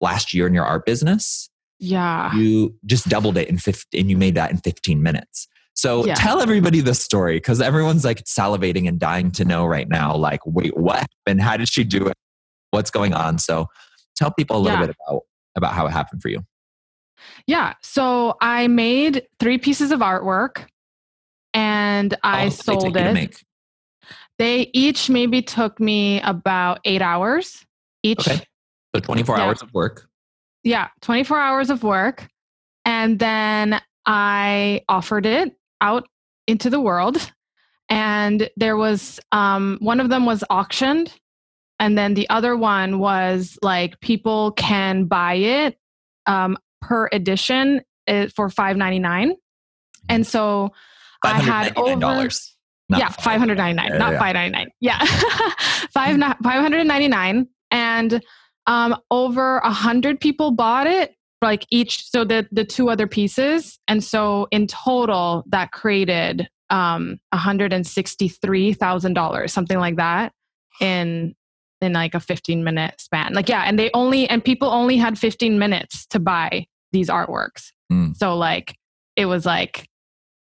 last 0.00 0.32
year 0.32 0.46
in 0.46 0.54
your 0.54 0.64
art 0.64 0.86
business. 0.86 1.50
Yeah. 1.80 2.34
You 2.34 2.74
just 2.86 3.08
doubled 3.08 3.36
it 3.36 3.48
in 3.48 3.58
15, 3.58 4.00
and 4.00 4.10
you 4.10 4.16
made 4.16 4.34
that 4.36 4.50
in 4.50 4.58
15 4.58 5.02
minutes. 5.02 5.48
So 5.78 6.04
Yeah. 6.04 6.14
tell 6.14 6.40
everybody 6.42 6.80
the 6.80 6.92
story 6.92 7.36
because 7.36 7.60
everyone's 7.60 8.04
like 8.04 8.24
salivating 8.24 8.88
and 8.88 8.98
dying 8.98 9.30
to 9.32 9.44
know 9.44 9.64
right 9.64 9.88
now, 9.88 10.16
like, 10.16 10.40
wait, 10.44 10.76
what 10.76 10.96
happened? 11.26 11.40
How 11.40 11.56
did 11.56 11.68
she 11.68 11.84
do 11.84 12.04
it? 12.08 12.16
What's 12.72 12.90
going 12.90 13.14
on? 13.14 13.38
So 13.38 13.66
tell 14.16 14.32
people 14.32 14.56
a 14.56 14.58
little 14.58 14.76
Yeah. 14.80 14.86
bit 14.86 14.96
about 15.08 15.22
about 15.54 15.74
how 15.74 15.86
it 15.86 15.90
happened 15.92 16.20
for 16.20 16.30
you. 16.30 16.40
Yeah. 17.46 17.74
So 17.80 18.34
I 18.40 18.66
made 18.66 19.28
three 19.38 19.56
pieces 19.58 19.92
of 19.92 20.00
artwork 20.00 20.66
and 21.54 22.12
I 22.24 22.40
oh, 22.40 22.42
they 22.44 22.50
take 22.50 22.64
sold 22.64 22.94
to 22.94 23.10
it. 23.10 23.12
make? 23.14 23.44
They 24.38 24.70
each 24.72 25.08
maybe 25.08 25.42
took 25.42 25.78
me 25.78 26.20
about 26.22 26.80
eight 26.84 27.02
hours 27.02 27.64
each. 28.02 28.18
Okay. 28.26 28.40
So 28.96 29.00
24 29.00 29.36
Yeah. 29.38 29.44
hours 29.44 29.62
of 29.62 29.72
work. 29.72 30.08
Yeah. 30.64 30.88
24 31.02 31.38
hours 31.38 31.70
of 31.70 31.84
work. 31.84 32.28
And 32.84 33.20
then 33.20 33.80
I 34.06 34.82
offered 34.88 35.24
it 35.26 35.54
out 35.80 36.06
into 36.46 36.70
the 36.70 36.80
world. 36.80 37.32
And 37.90 38.50
there 38.56 38.76
was 38.76 39.18
um, 39.32 39.78
one 39.80 40.00
of 40.00 40.08
them 40.10 40.26
was 40.26 40.44
auctioned. 40.50 41.14
And 41.80 41.96
then 41.96 42.14
the 42.14 42.28
other 42.28 42.56
one 42.56 42.98
was 42.98 43.56
like 43.62 44.00
people 44.00 44.52
can 44.52 45.04
buy 45.04 45.34
it 45.34 45.78
um, 46.26 46.58
per 46.80 47.08
edition 47.12 47.82
uh, 48.08 48.26
for 48.34 48.50
five 48.50 48.76
ninety 48.76 48.98
nine. 48.98 49.34
And 50.08 50.26
so 50.26 50.72
I 51.24 51.40
had 51.40 51.76
over 51.76 51.96
$599. 51.96 52.52
Not 52.90 53.00
yeah, 53.00 53.08
five 53.10 53.38
hundred 53.38 53.58
ninety 53.58 53.76
nine, 53.76 53.90
Yeah, 53.92 53.98
not 53.98 54.12
yeah. 54.12 54.18
five 54.18 54.34
ninety 54.34 54.56
nine. 54.56 54.70
Yeah, 54.80 55.04
five 55.92 56.16
five 56.42 56.62
hundred 56.62 56.86
ninety 56.86 57.08
nine, 57.08 57.46
and 57.70 58.22
um, 58.66 58.96
over 59.10 59.58
a 59.58 59.70
hundred 59.70 60.20
people 60.20 60.52
bought 60.52 60.86
it, 60.86 61.14
like 61.42 61.66
each. 61.70 62.08
So 62.10 62.24
the 62.24 62.46
the 62.52 62.64
two 62.64 62.88
other 62.90 63.06
pieces, 63.06 63.78
and 63.88 64.02
so 64.02 64.48
in 64.50 64.66
total, 64.66 65.44
that 65.48 65.72
created 65.72 66.48
um 66.70 67.18
one 67.30 67.40
hundred 67.40 67.72
and 67.72 67.86
sixty 67.86 68.28
three 68.28 68.72
thousand 68.72 69.14
dollars, 69.14 69.52
something 69.52 69.78
like 69.78 69.96
that, 69.96 70.32
in 70.80 71.34
in 71.80 71.92
like 71.92 72.14
a 72.14 72.20
fifteen 72.20 72.64
minute 72.64 73.00
span. 73.00 73.32
Like 73.34 73.48
yeah, 73.48 73.62
and 73.66 73.78
they 73.78 73.90
only 73.94 74.28
and 74.28 74.44
people 74.44 74.68
only 74.68 74.96
had 74.96 75.18
fifteen 75.18 75.58
minutes 75.58 76.06
to 76.08 76.18
buy 76.20 76.66
these 76.92 77.08
artworks. 77.08 77.72
Mm. 77.92 78.16
So 78.16 78.36
like 78.36 78.74
it 79.16 79.26
was 79.26 79.46
like 79.46 79.88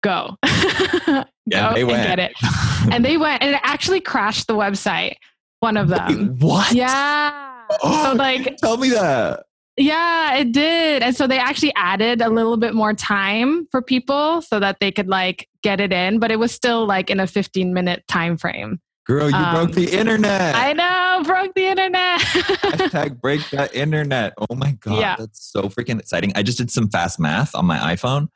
go. 0.03 0.37
Yeah, 0.45 1.25
Go 1.51 1.75
they 1.75 1.81
and 1.83 1.89
went. 1.91 2.07
get 2.09 2.19
it. 2.19 2.33
And 2.93 3.05
they 3.05 3.17
went 3.17 3.43
and 3.43 3.55
it 3.55 3.61
actually 3.65 4.01
crashed 4.01 4.47
the 4.47 4.55
website. 4.55 5.17
One 5.61 5.77
of 5.77 5.89
Wait, 5.91 5.97
them. 5.99 6.39
what? 6.39 6.73
Yeah. 6.73 7.63
Oh, 7.83 8.05
So 8.13 8.13
like 8.17 8.57
tell 8.59 8.77
me 8.77 8.91
that. 8.91 9.45
Yeah, 9.77 10.37
it 10.37 10.53
did. 10.53 11.03
And 11.03 11.17
so 11.17 11.27
they 11.27 11.39
actually 11.39 11.73
added 11.75 12.21
a 12.21 12.29
little 12.29 12.57
bit 12.57 12.75
more 12.75 12.95
time 12.95 13.67
for 13.71 13.83
people 13.83 14.41
so 14.43 14.61
that 14.61 14.79
they 14.81 14.93
could 14.93 15.09
like 15.09 15.49
get 15.63 15.81
it 15.81 15.93
in, 15.93 16.19
but 16.21 16.31
it 16.31 16.39
was 16.39 16.53
still 16.53 16.87
like 16.87 17.11
in 17.11 17.19
a 17.21 17.27
15 17.27 17.75
minute 17.75 18.05
time 18.09 18.37
frame. 18.37 18.81
Girl, 19.07 19.29
you 19.29 19.37
Um, 19.37 19.55
broke 19.55 19.73
the 19.73 19.91
internet. 19.93 20.55
I 20.55 20.73
know, 20.73 21.23
broke 21.25 21.53
the 21.55 21.67
internet. 21.67 22.21
Hashtag 22.21 23.21
break 23.21 23.43
that 23.51 23.75
internet. 23.75 24.33
Oh 24.39 24.55
my 24.55 24.73
God. 24.81 24.99
Yeah. 24.99 25.17
That's 25.19 25.51
so 25.53 25.65
freaking 25.65 25.99
exciting. 26.01 26.33
I 26.35 26.43
just 26.43 26.57
did 26.59 26.71
some 26.71 26.89
fast 26.89 27.21
math 27.21 27.55
on 27.55 27.67
my 27.67 27.77
iPhone. 27.95 28.29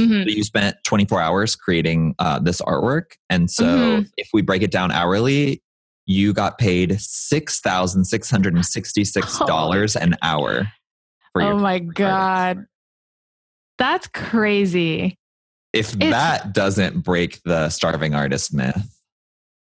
Mhm. 0.00 0.26
You 0.30 0.42
spent 0.42 0.76
24 0.84 1.20
hours 1.20 1.54
creating 1.56 2.14
uh, 2.18 2.38
this 2.38 2.62
artwork. 2.62 3.12
And 3.28 3.50
so 3.50 3.64
Mhm. 3.64 4.08
if 4.16 4.28
we 4.32 4.40
break 4.42 4.62
it 4.62 4.70
down 4.70 4.90
hourly, 4.92 5.62
you 6.06 6.32
got 6.32 6.56
paid 6.58 6.98
$6,666 7.00 9.96
an 9.96 10.16
hour 10.22 10.68
Oh 11.36 11.58
my. 11.58 11.78
God. 11.80 12.66
That's 13.78 14.06
crazy. 14.08 15.18
If 15.72 15.94
It's- 15.94 16.10
that 16.10 16.52
doesn't 16.52 17.00
break 17.00 17.42
the 17.44 17.68
starving 17.70 18.14
artist 18.14 18.54
myth. 18.54 18.90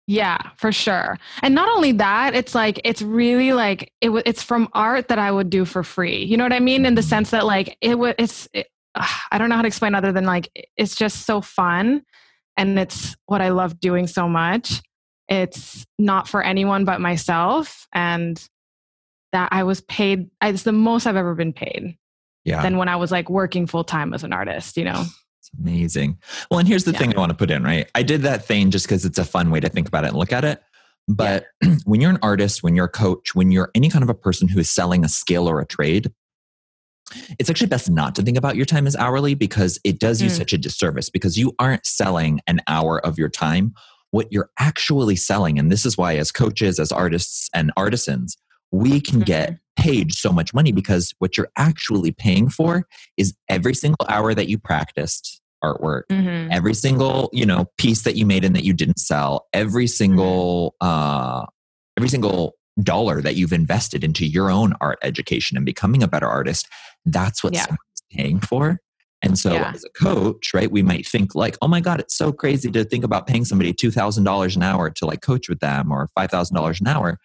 Yeah, 0.06 0.38
for 0.58 0.74
sure. 0.74 1.18
And 1.42 1.56
not 1.56 1.70
only 1.70 1.94
that, 1.94 2.36
it's 2.36 2.54
like 2.54 2.82
it's 2.84 3.02
really 3.02 3.54
like 3.54 3.94
it. 4.02 4.08
w- 4.08 4.24
It's 4.26 4.44
from 4.44 4.68
art 4.74 5.08
that 5.08 5.18
I 5.18 5.32
would 5.32 5.50
do 5.50 5.64
for 5.64 5.82
free. 5.82 6.26
You 6.26 6.36
know 6.36 6.44
what 6.44 6.52
I 6.52 6.60
mean? 6.60 6.86
In 6.86 6.96
the 6.96 7.02
mm-hmm. 7.02 7.08
sense 7.08 7.30
that 7.30 7.46
like 7.46 7.78
it 7.80 7.98
would. 7.98 8.16
It's. 8.18 8.50
It, 8.54 8.68
ugh, 8.96 9.10
I 9.32 9.38
don't 9.38 9.48
know 9.48 9.56
how 9.56 9.62
to 9.62 9.68
explain 9.68 9.96
other 9.96 10.12
than 10.12 10.26
like 10.26 10.50
it's 10.76 10.96
just 10.96 11.26
so 11.26 11.40
fun, 11.40 12.04
and 12.58 12.78
it's 12.78 13.16
what 13.28 13.42
I 13.42 13.50
love 13.50 13.80
doing 13.80 14.08
so 14.08 14.28
much. 14.28 14.82
It's 15.30 15.86
not 15.98 16.28
for 16.28 16.44
anyone 16.44 16.84
but 16.84 17.00
myself, 17.00 17.88
and 17.94 18.46
that 19.34 19.50
I 19.52 19.64
was 19.64 19.82
paid. 19.82 20.30
It's 20.42 20.64
the 20.64 20.72
most 20.72 21.06
I've 21.06 21.18
ever 21.18 21.36
been 21.36 21.52
paid 21.54 21.98
Yeah. 22.46 22.62
than 22.62 22.78
when 22.78 22.88
I 22.88 22.96
was 22.96 23.12
like 23.12 23.30
working 23.30 23.68
full 23.68 23.84
time 23.84 24.14
as 24.14 24.24
an 24.24 24.32
artist. 24.32 24.78
You 24.78 24.86
know? 24.86 25.04
It's 25.40 25.50
amazing. 25.60 26.18
Well, 26.50 26.60
and 26.60 26.68
here's 26.68 26.86
the 26.86 26.94
Yeah. 26.94 27.00
thing 27.00 27.16
I 27.16 27.20
want 27.20 27.32
to 27.32 27.38
put 27.38 27.52
in, 27.52 27.64
right? 27.64 27.90
I 27.94 28.04
did 28.04 28.22
that 28.22 28.46
thing 28.46 28.72
just 28.72 28.86
because 28.88 29.04
it's 29.04 29.20
a 29.20 29.26
fun 29.26 29.52
way 29.52 29.60
to 29.60 29.68
think 29.70 29.88
about 29.90 30.06
it 30.06 30.10
and 30.10 30.18
look 30.18 30.32
at 30.32 30.46
it. 30.46 30.64
But 31.10 31.48
when 31.86 32.00
you're 32.00 32.12
an 32.12 32.20
artist, 32.22 32.64
when 32.64 32.76
you're 32.76 32.86
a 32.86 32.90
coach, 32.90 33.36
when 33.36 33.52
you're 33.52 33.70
any 33.76 33.90
kind 33.90 34.04
of 34.04 34.10
a 34.10 34.14
person 34.14 34.48
who 34.48 34.60
is 34.60 34.72
selling 34.72 35.04
a 35.04 35.10
skill 35.10 35.50
or 35.50 35.60
a 35.60 35.66
trade, 35.66 36.12
it's 37.38 37.50
actually 37.50 37.68
best 37.68 37.90
not 37.90 38.16
to 38.16 38.22
think 38.22 38.38
about 38.38 38.56
your 38.56 38.66
time 38.66 38.88
as 38.88 38.96
hourly 38.96 39.34
because 39.36 39.80
it 39.84 40.00
does 40.00 40.22
you 40.22 40.30
Mm. 40.30 40.38
such 40.38 40.54
a 40.54 40.58
disservice 40.58 41.10
because 41.10 41.38
you 41.38 41.54
aren't 41.60 41.86
selling 41.86 42.40
an 42.48 42.62
hour 42.68 43.06
of 43.06 43.18
your 43.18 43.30
time. 43.30 43.74
What 44.12 44.32
you're 44.32 44.50
actually 44.60 45.16
selling, 45.16 45.60
and 45.60 45.72
this 45.72 45.86
is 45.86 45.98
why, 45.98 46.16
as 46.16 46.32
coaches, 46.32 46.80
as 46.80 46.92
artists, 46.92 47.50
and 47.54 47.72
artisans, 47.76 48.38
we 48.74 49.00
can 49.00 49.20
get 49.22 49.60
paid 49.78 50.12
so 50.14 50.32
much 50.34 50.54
money 50.54 50.72
because 50.72 51.14
what 51.20 51.38
you're 51.38 51.50
actually 51.58 52.12
paying 52.12 52.50
for 52.50 52.86
is 53.18 53.34
every 53.48 53.74
single 53.76 54.06
hour 54.10 54.34
that 54.34 54.50
you 54.50 54.58
practiced 54.58 55.40
artwork 55.64 56.02
Mhm. 56.12 56.50
every 56.52 56.74
single 56.74 57.30
you 57.32 57.46
know 57.46 57.66
piece 57.78 58.02
that 58.02 58.16
you 58.18 58.26
made 58.26 58.44
and 58.44 58.54
that 58.56 58.66
you 58.66 58.74
didn't 58.74 59.00
sell 59.00 59.48
every 59.54 59.88
single 59.88 60.76
uh 60.82 61.46
every 61.98 62.10
single 62.10 62.56
dollar 62.82 63.22
that 63.22 63.36
you've 63.36 63.54
invested 63.54 64.04
into 64.04 64.26
your 64.26 64.50
own 64.52 64.74
art 64.82 64.98
education 65.04 65.56
and 65.56 65.66
becoming 65.66 66.04
a 66.04 66.08
better 66.08 66.28
artist 66.28 66.68
that's 67.06 67.44
what 67.44 67.54
Yeah. 67.54 67.62
someone's 67.62 68.04
paying 68.12 68.40
for 68.42 68.80
and 69.22 69.40
so 69.40 69.54
Yeah. 69.54 69.72
as 69.74 69.84
a 69.86 69.90
coach 70.04 70.54
right 70.54 70.70
we 70.72 70.82
might 70.84 71.08
think 71.08 71.34
like 71.36 71.58
oh 71.62 71.68
my 71.70 71.80
god 71.80 72.00
it's 72.02 72.18
so 72.18 72.32
crazy 72.34 72.70
to 72.72 72.84
think 72.84 73.04
about 73.06 73.26
paying 73.28 73.46
somebody 73.46 73.74
$2000 73.74 74.56
an 74.58 74.64
hour 74.64 74.90
to 74.90 75.06
like 75.06 75.22
coach 75.22 75.48
with 75.48 75.60
them 75.60 75.92
or 75.92 76.10
$5000 76.18 76.82
an 76.82 76.88
hour 76.88 77.20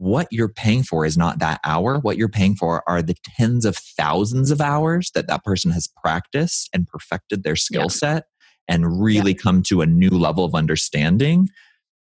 what 0.00 0.26
you're 0.30 0.48
paying 0.48 0.82
for 0.82 1.04
is 1.04 1.18
not 1.18 1.40
that 1.40 1.60
hour. 1.62 1.98
What 1.98 2.16
you're 2.16 2.30
paying 2.30 2.54
for 2.54 2.82
are 2.88 3.02
the 3.02 3.14
tens 3.36 3.66
of 3.66 3.76
thousands 3.76 4.50
of 4.50 4.58
hours 4.58 5.10
that 5.14 5.26
that 5.26 5.44
person 5.44 5.70
has 5.72 5.86
practiced 6.02 6.70
and 6.72 6.86
perfected 6.86 7.42
their 7.42 7.54
skill 7.54 7.82
Yeah. 7.82 7.88
set 7.88 8.24
and 8.66 9.02
really 9.02 9.34
come 9.34 9.62
to 9.64 9.82
a 9.82 9.86
new 9.86 10.08
level 10.08 10.42
of 10.42 10.54
understanding 10.54 11.50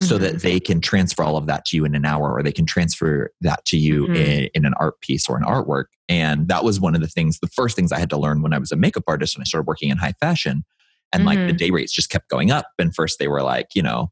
so 0.03 0.17
Mhm. 0.17 0.19
that 0.21 0.41
they 0.41 0.59
can 0.59 0.81
transfer 0.81 1.23
all 1.23 1.37
of 1.37 1.45
that 1.45 1.63
to 1.67 1.77
you 1.77 1.85
in 1.85 1.95
an 1.95 2.03
hour 2.03 2.33
or 2.33 2.43
they 2.43 2.51
can 2.51 2.65
transfer 2.65 3.31
that 3.39 3.63
to 3.67 3.77
you 3.77 4.05
Mhm. 4.07 4.15
in, 4.17 4.49
in 4.53 4.65
an 4.65 4.73
art 4.73 4.99
piece 4.99 5.29
or 5.29 5.37
an 5.37 5.43
artwork. 5.43 5.85
And 6.09 6.49
that 6.49 6.65
was 6.65 6.81
one 6.81 6.93
of 6.93 6.99
the 6.99 7.07
things, 7.07 7.39
the 7.39 7.47
first 7.47 7.77
things 7.77 7.93
I 7.93 7.99
had 7.99 8.09
to 8.09 8.17
learn 8.17 8.41
when 8.41 8.51
I 8.51 8.57
was 8.57 8.73
a 8.73 8.75
makeup 8.75 9.05
artist 9.07 9.33
and 9.35 9.43
I 9.43 9.45
started 9.45 9.65
working 9.65 9.89
in 9.91 9.97
high 9.97 10.13
fashion. 10.19 10.65
And 11.13 11.23
like 11.23 11.39
the 11.47 11.53
Mhm. 11.53 11.57
day 11.57 11.69
rates 11.71 11.93
just 11.93 12.09
kept 12.09 12.27
going 12.29 12.51
up. 12.51 12.65
And 12.77 12.93
first 12.93 13.17
they 13.17 13.29
were 13.29 13.43
like, 13.43 13.67
you 13.75 13.81
know, 13.81 14.11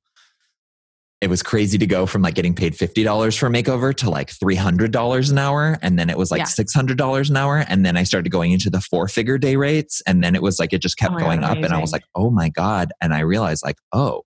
it 1.25 1.29
was 1.29 1.41
crazy 1.41 1.79
to 1.79 1.87
go 1.87 2.05
from 2.05 2.21
like 2.21 2.35
getting 2.35 2.53
paid 2.53 2.73
$50 2.75 3.35
for 3.39 3.47
a 3.47 3.49
makeover 3.49 3.95
to 3.95 4.11
like 4.11 4.29
$300 4.29 5.31
an 5.31 5.37
hour. 5.39 5.79
And 5.81 5.97
then 5.97 6.07
it 6.11 6.19
was 6.19 6.29
like 6.29 6.37
Yeah. 6.37 6.45
$600 6.45 7.29
an 7.31 7.35
hour. 7.35 7.65
And 7.67 7.83
then 7.83 7.97
I 7.97 8.03
started 8.03 8.29
going 8.29 8.51
into 8.51 8.69
the 8.69 8.79
four 8.79 9.07
figure 9.07 9.39
day 9.39 9.55
rates. 9.55 10.03
And 10.05 10.23
then 10.23 10.35
it 10.35 10.43
was 10.43 10.59
like, 10.59 10.71
it 10.71 10.83
just 10.83 10.97
kept 10.97 11.15
Oh 11.15 11.17
going 11.17 11.41
God, 11.41 11.57
up. 11.57 11.63
And 11.63 11.73
I 11.73 11.79
was 11.81 11.91
like, 11.91 12.03
oh 12.13 12.29
my 12.29 12.49
God. 12.49 12.91
And 13.01 13.11
I 13.11 13.21
realized 13.21 13.63
like, 13.65 13.77
oh, 13.91 14.21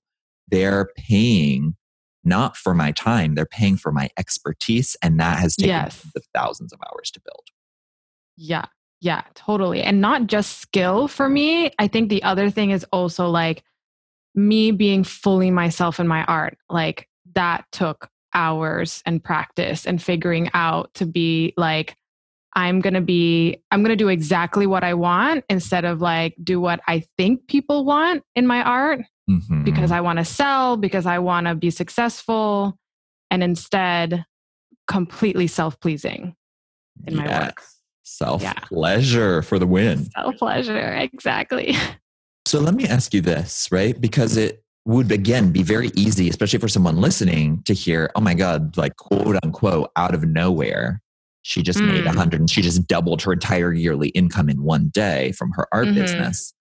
they're 0.49 0.89
paying 0.97 1.77
not 2.25 2.57
for 2.57 2.73
my 2.73 2.91
time, 2.91 3.33
they're 3.35 3.45
paying 3.45 3.77
for 3.77 3.93
my 3.93 4.09
expertise. 4.17 4.97
And 5.01 5.17
that 5.21 5.39
has 5.39 5.55
taken 5.55 5.69
Yes. 5.69 6.05
the 6.13 6.21
thousands 6.35 6.73
of 6.73 6.79
hours 6.91 7.11
to 7.11 7.21
build. 7.21 7.45
Yeah. 8.35 8.65
Yeah, 8.99 9.21
totally. 9.35 9.81
And 9.81 10.01
not 10.01 10.27
just 10.27 10.59
skill 10.59 11.07
for 11.07 11.29
me. 11.29 11.71
I 11.79 11.87
think 11.87 12.09
the 12.09 12.23
other 12.23 12.49
thing 12.49 12.71
is 12.71 12.85
also 12.91 13.29
like 13.29 13.63
me 14.35 14.71
being 14.71 15.03
fully 15.03 15.51
myself 15.51 15.99
in 15.99 16.07
my 16.07 16.23
art. 16.25 16.57
Like 16.69 17.07
that 17.35 17.65
took 17.71 18.09
hours 18.33 19.01
and 19.05 19.23
practice 19.23 19.85
and 19.85 20.01
figuring 20.01 20.49
out 20.53 20.93
to 20.95 21.05
be 21.05 21.53
like, 21.57 21.95
I'm 22.53 22.81
going 22.81 22.95
to 22.95 23.01
be, 23.01 23.61
I'm 23.71 23.81
going 23.81 23.89
to 23.89 23.95
do 23.95 24.09
exactly 24.09 24.65
what 24.67 24.83
I 24.83 24.93
want 24.95 25.45
instead 25.49 25.85
of 25.85 26.01
like 26.01 26.35
do 26.43 26.59
what 26.59 26.79
I 26.87 27.03
think 27.17 27.47
people 27.47 27.85
want 27.85 28.23
in 28.35 28.47
my 28.47 28.63
art 28.63 29.01
Mhm. 29.29 29.63
because 29.63 29.91
I 29.91 30.01
want 30.01 30.17
to 30.17 30.25
sell, 30.25 30.75
because 30.75 31.05
I 31.05 31.19
want 31.19 31.45
to 31.45 31.53
be 31.53 31.69
successful, 31.69 32.75
and 33.29 33.43
instead 33.43 34.25
completely 34.87 35.45
self 35.45 35.79
pleasing 35.79 36.35
in 37.05 37.15
my 37.15 37.27
work. 37.27 37.61
Self 38.01 38.43
pleasure 38.63 39.43
for 39.43 39.59
the 39.59 39.67
win. 39.67 40.09
Self 40.11 40.35
pleasure, 40.37 40.95
exactly. 40.95 41.75
So 42.49 42.59
let 42.59 42.73
me 42.73 42.87
ask 42.87 43.13
you 43.13 43.21
this, 43.21 43.67
right? 43.71 44.01
Because 44.01 44.35
it 44.35 44.63
would 44.85 45.11
again 45.11 45.51
be 45.51 45.61
very 45.61 45.91
easy, 45.93 46.27
especially 46.29 46.57
for 46.57 46.67
someone 46.67 46.97
listening, 46.97 47.61
to 47.65 47.75
hear, 47.75 48.09
oh 48.15 48.21
my 48.21 48.33
God, 48.33 48.75
like 48.75 48.95
quote 48.95 49.37
unquote, 49.43 49.91
out 49.95 50.15
of 50.15 50.23
nowhere. 50.23 50.99
She 51.43 51.61
just 51.61 51.77
mm. 51.77 51.85
made 51.93 52.07
a 52.07 52.11
hundred 52.11 52.39
and 52.39 52.49
she 52.49 52.63
just 52.63 52.87
doubled 52.87 53.21
her 53.21 53.33
entire 53.33 53.71
yearly 53.71 54.09
income 54.09 54.49
in 54.49 54.63
one 54.63 54.89
day 54.91 55.31
from 55.33 55.51
her 55.51 55.67
art 55.71 55.85
mm-hmm. 55.85 56.01
business. 56.01 56.55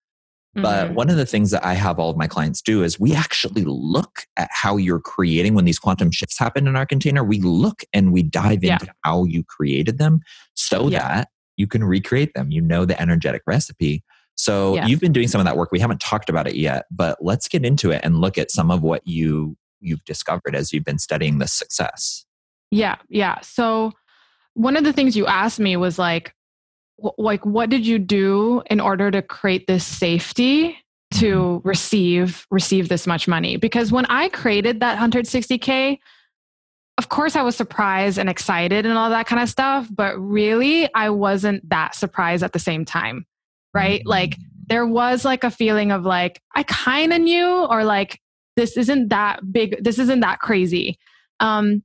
But 0.54 0.88
mm-hmm. 0.88 0.95
one 0.95 1.09
of 1.09 1.16
the 1.16 1.25
things 1.25 1.52
that 1.52 1.64
I 1.64 1.73
have 1.73 1.99
all 1.99 2.11
of 2.11 2.18
my 2.18 2.26
clients 2.26 2.61
do 2.61 2.83
is 2.83 3.00
we 3.00 3.14
actually 3.14 3.64
look 3.64 4.25
at 4.37 4.50
how 4.52 4.76
you're 4.76 5.00
creating 5.00 5.54
when 5.54 5.64
these 5.64 5.78
quantum 5.78 6.11
shifts 6.11 6.38
happen 6.38 6.68
in 6.68 6.76
our 6.76 6.85
container. 6.85 7.25
We 7.25 7.40
look 7.40 7.83
and 7.95 8.12
we 8.12 8.25
dive 8.25 8.62
into 8.62 8.85
yeah. 8.85 8.92
how 9.04 9.25
you 9.25 9.42
created 9.42 9.97
them 9.97 10.21
so 10.52 10.88
yeah. 10.88 10.99
that 10.99 11.28
you 11.57 11.66
can 11.66 11.83
recreate 11.83 12.35
them. 12.35 12.50
You 12.50 12.61
know 12.61 12.85
the 12.85 13.00
energetic 13.00 13.40
recipe. 13.47 14.04
So 14.38 14.76
yes. 14.76 14.88
you've 14.88 15.00
been 15.00 15.12
doing 15.12 15.26
some 15.26 15.40
of 15.40 15.45
that 15.47 15.57
work. 15.57 15.73
We 15.73 15.80
haven't 15.80 16.00
talked 16.00 16.30
about 16.30 16.47
it 16.47 16.54
yet, 16.54 16.87
but 16.92 17.18
let's 17.21 17.49
get 17.49 17.64
into 17.64 17.90
it 17.90 18.00
and 18.04 18.21
look 18.21 18.38
at 18.38 18.52
some 18.52 18.71
of 18.71 18.83
what 18.83 19.04
you 19.04 19.57
you've 19.80 20.04
discovered 20.04 20.54
as 20.54 20.73
you've 20.73 20.85
been 20.85 20.99
studying 20.99 21.38
this 21.38 21.52
success. 21.52 22.25
Yeah, 22.71 22.97
yeah. 23.09 23.40
So 23.40 23.92
one 24.54 24.76
of 24.76 24.85
the 24.85 24.92
things 24.92 25.16
you 25.16 25.26
asked 25.26 25.59
me 25.59 25.76
was 25.76 25.99
like 25.99 26.35
like 27.16 27.45
what 27.45 27.68
did 27.68 27.87
you 27.87 27.99
do 27.99 28.62
in 28.71 28.80
order 28.80 29.11
to 29.11 29.23
create 29.23 29.66
this 29.66 29.85
safety 29.85 30.76
to 31.12 31.35
mm-hmm. 31.35 31.68
receive 31.68 32.47
receive 32.50 32.88
this 32.88 33.07
much 33.07 33.28
money 33.28 33.57
because 33.57 33.92
when 33.92 34.04
i 34.07 34.28
created 34.30 34.80
that 34.80 34.99
160k 34.99 35.99
of 36.99 37.09
course 37.09 37.37
i 37.37 37.42
was 37.42 37.54
surprised 37.54 38.18
and 38.18 38.28
excited 38.28 38.85
and 38.85 38.99
all 38.99 39.11
that 39.11 39.28
kind 39.28 39.40
of 39.40 39.49
stuff 39.49 39.87
but 39.95 40.18
really 40.18 40.92
i 40.92 41.09
wasn't 41.09 41.66
that 41.71 41.95
surprised 41.95 42.42
at 42.42 42.52
the 42.52 42.59
same 42.59 42.85
time 42.85 43.25
right? 43.75 44.02
Like 44.06 44.37
there 44.68 44.87
was 44.87 45.25
like 45.25 45.44
a 45.44 45.50
feeling 45.50 45.90
of 45.90 46.04
like 46.04 46.40
i 46.54 46.62
kind 46.62 47.12
of 47.12 47.20
knew 47.20 47.66
or 47.66 47.84
like 47.84 48.20
this 48.56 48.76
isn't 48.76 49.08
that 49.08 49.40
big 49.52 49.82
this 49.82 49.98
isn't 49.98 50.20
that 50.20 50.40
crazy. 50.40 50.98
Um 51.40 51.82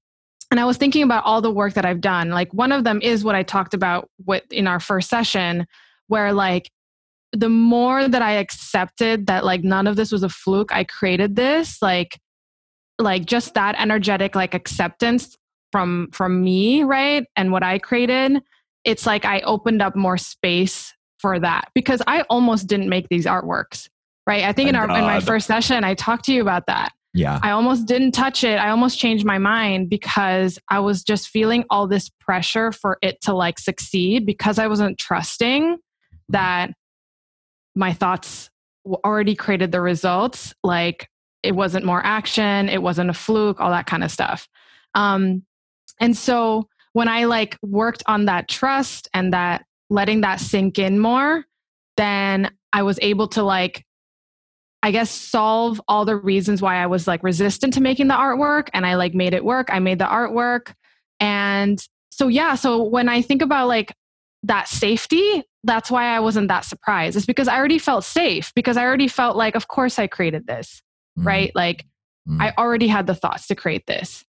and 0.51 0.59
i 0.59 0.65
was 0.65 0.77
thinking 0.77 1.03
about 1.03 1.23
all 1.23 1.41
the 1.41 1.51
work 1.51 1.73
that 1.73 1.85
i've 1.85 2.01
done. 2.01 2.29
Like 2.29 2.53
one 2.53 2.71
of 2.71 2.83
them 2.83 2.99
is 3.01 3.23
what 3.23 3.35
i 3.35 3.43
talked 3.43 3.73
about 3.73 4.09
with 4.25 4.43
in 4.51 4.67
our 4.67 4.79
first 4.79 5.09
session 5.09 5.65
where 6.07 6.33
like 6.33 6.69
the 7.31 7.49
more 7.49 8.07
that 8.07 8.21
i 8.21 8.33
accepted 8.33 9.27
that 9.27 9.45
like 9.45 9.63
none 9.63 9.87
of 9.87 9.95
this 9.95 10.11
was 10.11 10.23
a 10.23 10.29
fluke 10.29 10.71
i 10.71 10.83
created 10.83 11.35
this 11.35 11.81
like 11.81 12.19
like 12.99 13.25
just 13.25 13.55
that 13.55 13.75
energetic 13.79 14.35
like 14.35 14.53
acceptance 14.53 15.35
from 15.71 16.09
from 16.11 16.43
me 16.43 16.83
right 16.83 17.25
and 17.35 17.51
what 17.51 17.63
i 17.63 17.79
created 17.79 18.39
it's 18.83 19.07
like 19.07 19.25
i 19.25 19.39
opened 19.41 19.81
up 19.81 19.95
more 19.95 20.17
space 20.17 20.93
for 21.23 21.39
that 21.39 21.69
because 21.73 22.01
i 22.05 22.21
almost 22.23 22.67
didn't 22.67 22.89
make 22.89 23.07
these 23.07 23.25
artworks 23.25 23.87
right 24.27 24.43
i 24.43 24.51
think 24.51 24.67
in 24.67 24.75
our 24.75 24.83
in 24.83 25.05
my 25.05 25.21
first 25.21 25.47
session 25.47 25.85
i 25.85 25.93
talked 25.93 26.25
to 26.25 26.33
you 26.33 26.41
about 26.41 26.67
that 26.67 26.91
yeah. 27.15 27.39
I 27.43 27.51
almost 27.51 27.85
didn't 27.85 28.13
touch 28.13 28.43
it. 28.43 28.55
I 28.55 28.69
almost 28.69 28.97
changed 28.97 29.23
my 29.23 29.37
mind 29.37 29.87
because 29.87 30.57
I 30.69 30.79
was 30.79 31.03
just 31.03 31.27
feeling 31.27 31.63
all 31.69 31.87
this 31.87 32.09
pressure 32.09 32.71
for 32.71 32.97
it 33.03 33.21
to 33.21 33.35
like 33.35 33.59
succeed 33.59 34.25
because 34.25 34.57
I 34.57 34.65
wasn't 34.65 34.97
trusting 34.97 35.77
that 36.29 36.71
my 37.75 37.93
thoughts 37.93 38.49
already 39.05 39.35
created 39.35 39.71
the 39.71 39.79
results. 39.79 40.55
Like 40.63 41.07
it 41.43 41.53
wasn't 41.53 41.85
more 41.85 42.03
action, 42.03 42.67
it 42.67 42.81
wasn't 42.81 43.11
a 43.11 43.13
fluke, 43.13 43.61
all 43.61 43.69
that 43.69 43.85
kind 43.85 44.03
of 44.03 44.09
stuff. 44.09 44.47
Um, 44.95 45.43
and 45.99 46.17
so 46.17 46.67
when 46.93 47.07
I 47.07 47.25
like 47.25 47.57
worked 47.61 48.03
on 48.07 48.25
that 48.25 48.47
trust 48.47 49.07
and 49.13 49.33
that 49.33 49.65
letting 49.89 50.21
that 50.21 50.39
sink 50.39 50.79
in 50.79 50.99
more, 50.99 51.45
then 51.97 52.51
I 52.71 52.83
was 52.83 52.99
able 53.01 53.27
to 53.29 53.43
like 53.43 53.85
I 54.83 54.91
guess 54.91 55.09
solve 55.09 55.81
all 55.87 56.03
the 56.03 56.17
reasons 56.17 56.61
why 56.61 56.75
I 56.75 56.87
was 56.87 57.07
like 57.07 57.23
resistant 57.23 57.73
to 57.75 57.81
making 57.81 58.09
the 58.09 58.15
artwork 58.15 58.67
and 58.73 58.85
I 58.85 58.95
like 58.95 59.13
made 59.13 59.33
it 59.33 59.45
work. 59.45 59.69
I 59.71 59.79
made 59.79 59.97
the 59.97 60.05
artwork. 60.05 60.73
And 61.21 61.81
so 62.11 62.27
yeah, 62.27 62.55
so 62.55 62.83
when 62.83 63.07
I 63.07 63.21
think 63.21 63.41
about 63.41 63.69
like 63.69 63.95
that 64.43 64.67
safety, 64.67 65.43
that's 65.63 65.89
why 65.89 66.13
I 66.13 66.19
wasn't 66.19 66.49
that 66.49 66.65
surprised. 66.65 67.15
It's 67.15 67.25
because 67.25 67.47
I 67.47 67.57
already 67.57 67.79
felt 67.79 68.03
safe 68.03 68.51
because 68.55 68.75
I 68.75 68.83
already 68.83 69.07
felt 69.07 69.37
like 69.37 69.55
of 69.55 69.69
course 69.69 69.97
I 69.97 70.07
created 70.07 70.47
this, 70.47 70.81
mm. 71.17 71.25
right? 71.25 71.51
Like 71.55 71.85
mm. 72.27 72.41
I 72.41 72.53
already 72.57 72.87
had 72.87 73.07
the 73.07 73.15
thoughts 73.15 73.47
to 73.47 73.55
create 73.55 73.87
this. 73.87 74.25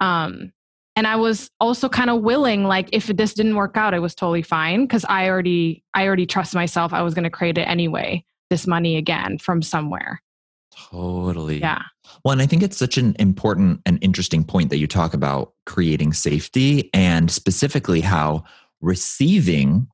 Um 0.00 0.52
and 0.96 1.06
I 1.06 1.16
was 1.16 1.50
also 1.60 1.88
kind 1.88 2.08
of 2.08 2.22
willing 2.22 2.64
like 2.64 2.88
if 2.92 3.06
this 3.06 3.34
didn't 3.34 3.54
work 3.54 3.76
out, 3.76 3.94
it 3.94 4.00
was 4.00 4.14
totally 4.14 4.42
fine 4.42 4.84
because 4.84 5.04
I 5.08 5.28
already 5.28 5.84
I 5.94 6.06
already 6.06 6.26
trust 6.26 6.54
myself 6.54 6.92
I 6.92 7.02
was 7.02 7.14
going 7.14 7.24
to 7.24 7.30
create 7.30 7.58
it 7.58 7.68
anyway 7.68 8.24
this 8.48 8.66
money 8.66 8.96
again 8.96 9.38
from 9.38 9.60
somewhere. 9.60 10.22
Totally. 10.90 11.60
Yeah. 11.60 11.82
Well, 12.24 12.32
and 12.32 12.42
I 12.42 12.46
think 12.46 12.62
it's 12.62 12.76
such 12.76 12.98
an 12.98 13.16
important 13.18 13.80
and 13.86 13.98
interesting 14.02 14.44
point 14.44 14.70
that 14.70 14.78
you 14.78 14.86
talk 14.86 15.14
about 15.14 15.52
creating 15.64 16.12
safety 16.12 16.90
and 16.92 17.30
specifically 17.30 18.00
how 18.00 18.44
receiving 18.80 19.88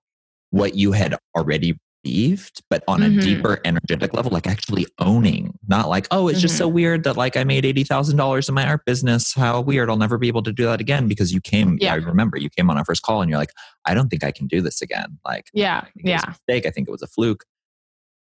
what 0.50 0.74
you 0.74 0.92
had 0.92 1.16
already 1.36 1.78
received, 2.04 2.62
but 2.68 2.82
on 2.88 3.00
mm-hmm. 3.00 3.18
a 3.18 3.22
deeper 3.22 3.60
energetic 3.64 4.14
level, 4.14 4.30
like 4.30 4.46
actually 4.46 4.86
owning, 4.98 5.58
not 5.68 5.88
like, 5.88 6.06
oh, 6.10 6.28
it's 6.28 6.38
mm-hmm. 6.38 6.42
just 6.42 6.58
so 6.58 6.66
mm-hmm. 6.66 6.74
weird 6.74 7.04
that 7.04 7.16
like 7.16 7.36
I 7.36 7.44
made 7.44 7.64
$80,000 7.64 8.48
in 8.48 8.54
my 8.54 8.66
art 8.66 8.84
business. 8.84 9.34
How 9.34 9.60
weird. 9.60 9.90
I'll 9.90 9.96
never 9.96 10.18
be 10.18 10.28
able 10.28 10.42
to 10.42 10.52
do 10.52 10.64
that 10.64 10.80
again 10.80 11.08
because 11.08 11.32
you 11.32 11.40
came, 11.40 11.78
yeah. 11.80 11.92
I 11.92 11.96
remember 11.96 12.38
you 12.38 12.50
came 12.50 12.70
on 12.70 12.78
our 12.78 12.84
first 12.84 13.02
call 13.02 13.22
and 13.22 13.30
you're 13.30 13.38
like, 13.38 13.52
I 13.84 13.94
don't 13.94 14.08
think 14.08 14.24
I 14.24 14.30
can 14.32 14.46
do 14.46 14.60
this 14.60 14.82
again. 14.82 15.18
Like, 15.24 15.48
yeah, 15.52 15.84
yeah. 15.96 16.22
mistake. 16.26 16.66
I 16.66 16.70
think 16.70 16.88
it 16.88 16.92
was 16.92 17.02
a 17.02 17.06
fluke 17.06 17.44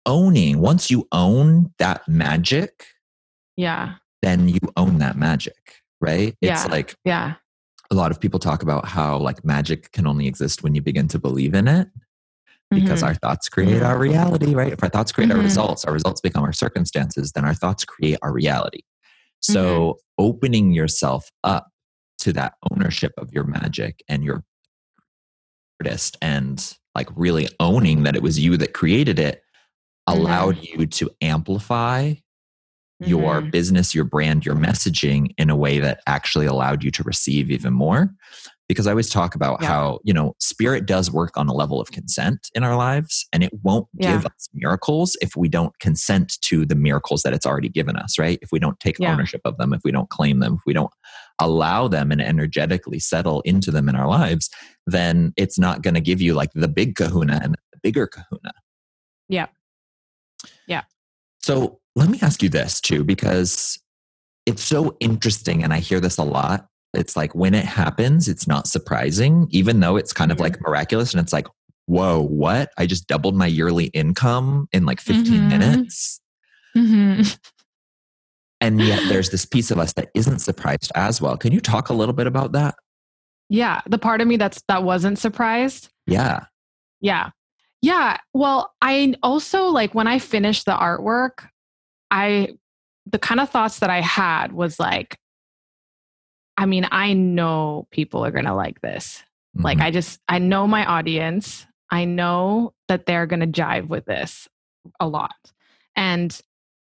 owning, 0.07 0.59
once 0.59 0.91
you 0.91 1.07
own 1.13 1.73
that 1.79 2.07
magic, 2.09 2.87
yeah, 3.57 3.95
then 4.21 4.49
you 4.49 4.59
own 4.77 4.99
that 4.99 5.17
magic, 5.17 5.83
right? 6.01 6.35
It's 6.41 6.65
yeah. 6.65 6.71
like, 6.71 6.97
yeah. 7.05 7.35
A 7.91 7.95
lot 7.95 8.11
of 8.11 8.19
people 8.19 8.41
talk 8.41 8.63
about 8.63 8.87
how 8.89 9.19
like 9.19 9.45
magic 9.45 9.93
can 9.93 10.07
only 10.07 10.27
exist 10.27 10.63
when 10.63 10.75
you 10.75 10.81
begin 10.81 11.09
to 11.09 11.19
believe 11.19 11.53
in 11.53 11.69
it 11.69 11.89
because 12.75 13.01
mm-hmm. 13.01 13.09
our 13.09 13.15
thoughts 13.15 13.49
create 13.49 13.83
our 13.83 13.99
reality, 13.99 14.55
right? 14.55 14.73
If 14.73 14.83
our 14.83 14.89
thoughts 14.89 15.13
create 15.13 15.29
mm-hmm. 15.29 15.39
our 15.39 15.45
results, 15.45 15.85
our 15.85 15.93
results 15.93 16.21
become 16.21 16.45
our 16.45 16.53
circumstances, 16.53 17.33
then 17.33 17.45
our 17.45 17.55
thoughts 17.55 17.85
create 17.85 18.19
our 18.23 18.33
reality. 18.33 18.81
So 19.41 19.65
mm-hmm. 19.65 20.25
opening 20.25 20.73
yourself 20.73 21.31
up 21.45 21.69
to 22.21 22.33
that 22.35 22.55
ownership 22.71 23.13
of 23.19 23.33
your 23.33 23.45
magic 23.45 24.03
and 24.09 24.23
your 24.23 24.45
artist 25.81 26.17
and 26.23 26.77
like 26.95 27.09
really 27.17 27.49
owning 27.59 28.05
that 28.05 28.15
it 28.15 28.23
was 28.23 28.39
you 28.39 28.57
that 28.59 28.73
created 28.73 29.19
it 29.19 29.43
allowed 30.07 30.57
mm-hmm. 30.57 30.81
you 30.81 30.87
to 30.87 31.11
amplify 31.21 32.15
your 33.01 33.41
mm-hmm. 33.41 33.51
business, 33.51 33.95
your 33.95 34.05
brand, 34.05 34.47
your 34.47 34.55
messaging 34.55 35.35
in 35.39 35.51
a 35.51 35.57
way 35.57 35.81
that 35.81 36.01
actually 36.07 36.47
allowed 36.47 36.85
you 36.85 36.91
to 36.93 37.03
receive 37.03 37.51
even 37.51 37.73
more. 37.73 38.15
Because 38.73 38.87
I 38.87 38.91
always 38.91 39.11
talk 39.11 39.35
about 39.35 39.61
yeah. 39.61 39.69
how, 39.69 40.01
you 40.03 40.13
know, 40.13 40.35
spirit 40.39 40.87
does 40.87 41.11
work 41.11 41.37
on 41.37 41.47
a 41.47 41.53
level 41.53 41.81
of 41.81 41.93
consent 41.93 42.51
in 42.55 42.65
our 42.65 42.77
lives, 42.77 43.29
and 43.33 43.45
it 43.45 43.53
won't 43.63 43.87
yeah. 43.95 44.17
give 44.17 44.27
us 44.27 44.49
miracles 44.55 45.17
if 45.21 45.37
we 45.37 45.49
don't 45.49 45.79
consent 45.79 46.41
to 46.43 46.65
the 46.65 46.75
miracles 46.75 47.23
that 47.23 47.35
it's 47.35 47.45
already 47.47 47.69
given 47.69 47.97
us, 47.97 48.19
right? 48.19 48.39
If 48.43 48.51
we 48.51 48.59
don't 48.59 48.81
take 48.81 48.99
yeah. 48.99 49.13
ownership 49.13 49.43
of 49.45 49.59
them, 49.59 49.73
if 49.73 49.83
we 49.85 49.93
don't 49.93 50.09
claim 50.11 50.41
them, 50.41 50.55
if 50.55 50.61
we 50.67 50.73
don't 50.73 50.93
allow 51.39 51.89
them 51.89 52.11
and 52.11 52.21
energetically 52.21 52.99
settle 52.99 53.41
into 53.43 53.71
them 53.71 53.89
in 53.89 53.97
our 53.97 54.09
lives, 54.09 54.49
then 54.87 55.33
it's 55.37 55.59
not 55.59 55.83
going 55.83 55.95
to 55.95 56.01
give 56.01 56.21
you 56.21 56.35
like 56.35 56.51
the 56.55 56.69
big 56.69 56.95
kahuna 56.95 57.41
and 57.43 57.55
the 57.73 57.79
bigger 57.83 58.07
kahuna. 58.07 58.53
Yeah. 59.29 59.47
Yeah. 60.67 60.83
So 61.43 61.81
let 61.95 62.09
me 62.09 62.19
ask 62.23 62.43
you 62.43 62.49
this 62.49 62.81
too, 62.81 63.05
because 63.05 63.79
it's 64.47 64.63
so 64.63 64.97
interesting. 65.01 65.63
And 65.63 65.73
I 65.73 65.79
hear 65.79 66.01
this 66.01 66.19
a 66.19 66.25
lot. 66.25 66.67
It's 66.95 67.17
like 67.17 67.35
when 67.35 67.55
it 67.55 67.65
happens, 67.65 68.29
it's 68.29 68.47
not 68.47 68.67
surprising, 68.67 69.47
even 69.51 69.81
though 69.81 69.97
it's 69.97 70.13
kind 70.13 70.31
of 70.31 70.41
like 70.41 70.61
miraculous. 70.61 71.13
And 71.13 71.23
it's 71.23 71.33
like, 71.33 71.47
whoa, 71.87 72.23
what? 72.23 72.71
I 72.77 72.87
just 72.87 73.07
doubled 73.07 73.35
my 73.35 73.47
yearly 73.47 73.87
income 73.87 74.69
in 74.73 74.85
like 74.85 75.01
15 75.01 75.33
mm-hmm. 75.33 75.49
minutes. 75.49 76.21
Mm-hmm. 76.77 77.23
And 78.61 78.81
yet 78.81 79.03
there's 79.09 79.31
this 79.31 79.45
piece 79.45 79.71
of 79.71 79.79
us 79.79 79.95
that 79.95 80.11
isn't 80.15 80.41
surprised 80.41 80.93
as 80.95 81.21
well. 81.21 81.37
Can 81.37 81.53
you 81.53 81.61
talk 81.61 81.89
a 81.89 81.95
little 81.95 82.15
bit 82.15 82.27
about 82.27 82.53
that? 82.53 82.75
Yeah. 83.49 83.81
The 83.89 83.99
part 83.99 84.21
of 84.21 84.29
me 84.29 84.37
that's 84.37 84.63
that 84.69 84.83
wasn't 84.83 85.19
surprised. 85.19 85.89
Yeah. 86.07 86.45
Yeah. 87.01 87.31
Yeah. 87.81 88.19
Well, 88.33 88.73
I 88.81 89.15
also 89.23 89.65
like 89.65 89.95
when 89.95 90.07
I 90.07 90.19
finished 90.19 90.67
the 90.67 90.73
artwork, 90.73 91.47
I, 92.11 92.51
the 93.07 93.19
kind 93.19 93.41
of 93.41 93.51
thoughts 93.51 93.81
that 93.81 93.91
I 93.91 94.01
had 94.01 94.53
was 94.53 94.79
like, 94.79 95.17
I 96.57 96.67
mean, 96.67 96.87
I 96.91 97.15
know 97.15 97.87
people 97.91 98.25
are 98.25 98.31
going 98.31 98.45
to 98.45 98.55
like 98.55 98.81
this. 98.81 99.23
Mm-hmm. 99.57 99.65
Like, 99.65 99.81
I 99.81 99.91
just, 99.91 100.21
I 100.29 100.39
know 100.39 100.67
my 100.67 100.85
audience. 100.85 101.67
I 101.91 102.05
know 102.05 102.75
that 102.89 103.07
they're 103.07 103.27
going 103.27 103.41
to 103.41 103.47
jive 103.47 103.89
with 103.89 104.05
this 104.05 104.49
a 105.01 105.07
lot. 105.07 105.35
And, 105.97 106.39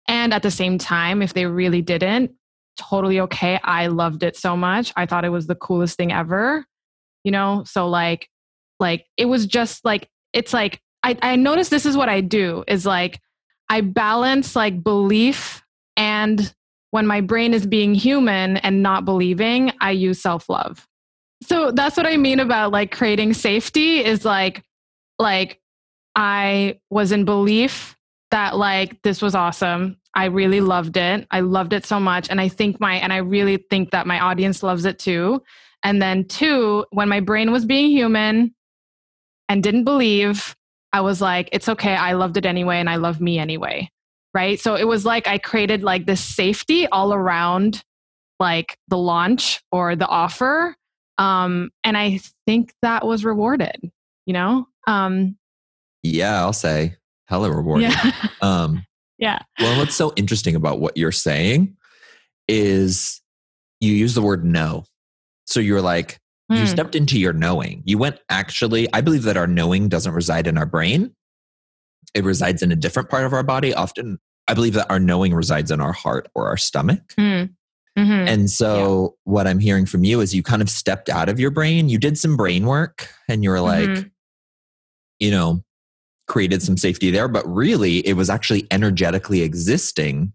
and 0.09 0.33
at 0.33 0.43
the 0.43 0.51
same 0.51 0.79
time, 0.79 1.23
if 1.23 1.35
they 1.35 1.47
really 1.47 1.83
didn't, 1.83 2.33
totally 2.79 3.21
okay. 3.21 3.59
I 3.63 3.87
loved 3.89 4.23
it 4.23 4.37
so 4.37 4.57
much. 4.57 4.93
I 4.97 5.07
thought 5.07 5.25
it 5.25 5.31
was 5.31 5.47
the 5.47 5.55
coolest 5.55 5.97
thing 5.97 6.13
ever, 6.13 6.65
you 7.25 7.33
know? 7.33 7.65
So, 7.65 7.89
like, 7.89 8.29
like 8.81 9.07
it 9.17 9.27
was 9.27 9.47
just 9.47 9.85
like 9.85 10.09
it's 10.33 10.53
like 10.53 10.81
I, 11.03 11.17
I 11.23 11.37
notice 11.37 11.69
this 11.69 11.87
is 11.87 11.97
what 11.97 12.09
I 12.09 12.21
do 12.21 12.65
is 12.67 12.85
like 12.85 13.21
I 13.69 13.81
balance 13.81 14.57
like 14.57 14.83
belief 14.83 15.63
and 15.97 16.55
when 16.97 17.07
my 17.07 17.21
brain 17.21 17.53
is 17.53 17.67
being 17.67 17.95
human 17.95 18.57
and 18.57 18.83
not 18.83 19.05
believing, 19.05 19.71
I 19.83 19.91
use 19.91 20.19
self 20.19 20.49
love. 20.49 20.89
so 21.43 21.71
that's 21.71 21.95
what 21.95 22.07
I 22.07 22.17
mean 22.17 22.41
about 22.41 22.73
like 22.73 22.91
creating 22.91 23.35
safety 23.35 24.03
is 24.03 24.25
like 24.25 24.63
like 25.19 25.61
I 26.15 26.81
was 26.89 27.13
in 27.13 27.27
belief 27.27 27.95
that 28.31 28.57
like 28.57 29.03
this 29.03 29.21
was 29.21 29.35
awesome. 29.35 29.99
I 30.15 30.25
really 30.25 30.63
loved 30.63 30.97
it. 30.97 31.27
I 31.31 31.41
loved 31.41 31.75
it 31.75 31.85
so 31.85 32.01
much 32.01 32.31
and 32.31 32.41
I 32.41 32.49
think 32.49 32.81
my 32.81 32.95
and 32.95 33.13
I 33.13 33.19
really 33.19 33.59
think 33.69 33.91
that 33.91 34.07
my 34.07 34.19
audience 34.19 34.63
loves 34.63 34.87
it 34.87 34.99
too. 34.99 35.43
And 35.83 36.01
then 36.01 36.25
two, 36.25 36.87
when 36.93 37.11
my 37.11 37.21
brain 37.21 37.53
was 37.53 37.67
being 37.67 37.91
human 37.91 38.55
and 39.51 39.63
didn't 39.63 39.85
believe, 39.85 40.57
I 40.95 41.03
was 41.03 41.21
like 41.21 41.51
it's 41.53 41.69
okay. 41.69 41.95
I 41.95 42.13
loved 42.15 42.39
it 42.39 42.47
anyway 42.47 42.79
and 42.79 42.89
I 42.89 42.97
love 42.97 43.21
me 43.21 43.39
anyway. 43.39 43.91
Right? 44.37 44.61
So 44.61 44.75
it 44.77 44.87
was 44.87 45.07
like 45.07 45.27
I 45.27 45.39
created 45.39 45.83
like 45.83 46.05
this 46.05 46.23
safety 46.23 46.87
all 46.87 47.15
around 47.15 47.83
like 48.39 48.77
the 48.89 48.99
launch 48.99 49.63
or 49.73 49.97
the 49.97 50.07
offer 50.07 50.77
um, 51.19 51.71
and 51.83 51.97
I 51.97 52.21
think 52.47 52.75
that 52.83 53.07
was 53.07 53.25
rewarded, 53.25 53.91
you 54.27 54.33
know? 54.35 54.69
Um, 54.87 55.37
yeah, 56.03 56.41
I'll 56.41 56.53
say 56.53 56.97
hella 57.27 57.51
rewarding. 57.51 57.91
yeah. 57.91 58.11
Um, 58.43 58.85
yeah. 59.19 59.39
well, 59.63 59.77
what's 59.77 59.95
so 59.95 60.13
interesting 60.17 60.55
about 60.55 60.79
what 60.79 60.97
you're 60.99 61.11
saying 61.11 61.75
is 62.49 63.23
you 63.81 63.93
use 63.95 64.15
the 64.15 64.21
word 64.23 64.45
no. 64.45 64.85
So 65.47 65.59
you're 65.61 65.81
like, 65.83 66.19
you 66.51 66.63
Mm. 66.63 66.69
stepped 66.69 66.95
into 66.95 67.19
your 67.19 67.33
knowing. 67.33 67.83
You 67.87 67.99
went 67.99 68.21
actually, 68.29 68.87
I 68.93 69.01
believe 69.01 69.23
that 69.25 69.37
our 69.39 69.47
knowing 69.47 69.89
doesn't 69.89 70.13
reside 70.13 70.47
in 70.47 70.59
our 70.59 70.67
brain, 70.67 71.13
it 72.15 72.25
resides 72.25 72.63
in 72.63 72.71
a 72.71 72.77
different 72.77 73.09
part 73.09 73.25
of 73.25 73.33
our 73.33 73.43
body. 73.43 73.75
Often, 73.75 74.19
I 74.49 74.55
believe 74.55 74.75
that 74.75 74.91
our 74.91 74.99
knowing 75.01 75.35
resides 75.35 75.71
in 75.71 75.81
our 75.81 75.93
heart 75.93 76.29
or 76.35 76.47
our 76.49 76.57
stomach. 76.57 77.01
Mm. 77.19 77.51
Mhm. 77.99 78.29
And 78.29 78.51
so, 78.51 79.17
what 79.25 79.47
I'm 79.47 79.59
hearing 79.59 79.87
from 79.87 80.05
you 80.05 80.21
is 80.21 80.35
you 80.35 80.43
kind 80.43 80.61
of 80.63 80.69
stepped 80.69 81.09
out 81.09 81.29
of 81.29 81.41
your 81.41 81.51
brain. 81.51 81.89
You 81.89 81.99
did 81.99 82.19
some 82.19 82.37
brain 82.37 82.67
work 82.67 83.09
and 83.29 83.43
you 83.43 83.51
were 83.51 83.61
like, 83.61 83.89
Mhm. 83.89 84.11
you 85.19 85.31
know, 85.31 85.63
created 86.29 86.63
some 86.63 86.77
safety 86.77 87.11
there. 87.11 87.27
But 87.29 87.47
really, 87.47 88.07
it 88.07 88.13
was 88.15 88.29
actually 88.29 88.67
energetically 88.71 89.41
existing 89.43 90.33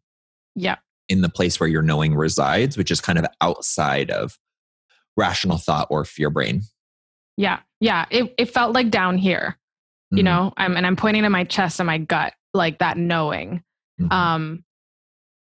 yeah. 0.55 0.77
in 1.07 1.21
the 1.21 1.29
place 1.29 1.59
where 1.59 1.69
your 1.69 1.81
knowing 1.83 2.15
resides, 2.15 2.77
which 2.77 2.89
is 2.91 2.99
kind 2.99 3.19
of 3.19 3.25
outside 3.41 4.09
of 4.09 4.39
rational 5.17 5.57
thought 5.57 5.87
or 5.91 6.03
fear 6.03 6.29
brain. 6.29 6.63
Yeah. 7.37 7.59
Yeah. 7.79 8.05
It, 8.09 8.33
it 8.37 8.51
felt 8.53 8.73
like 8.73 8.89
down 8.89 9.17
here, 9.17 9.57
you 10.11 10.21
Mhm. 10.21 10.25
know, 10.25 10.53
I'm, 10.57 10.75
and 10.77 10.87
I'm 10.87 10.95
pointing 10.95 11.23
to 11.23 11.29
my 11.29 11.43
chest 11.43 11.79
and 11.79 11.87
my 11.87 11.97
gut, 11.99 12.33
like 12.53 12.79
that 12.79 12.97
knowing. 12.97 13.61
Mhm. 14.01 14.11
Um, 14.11 14.63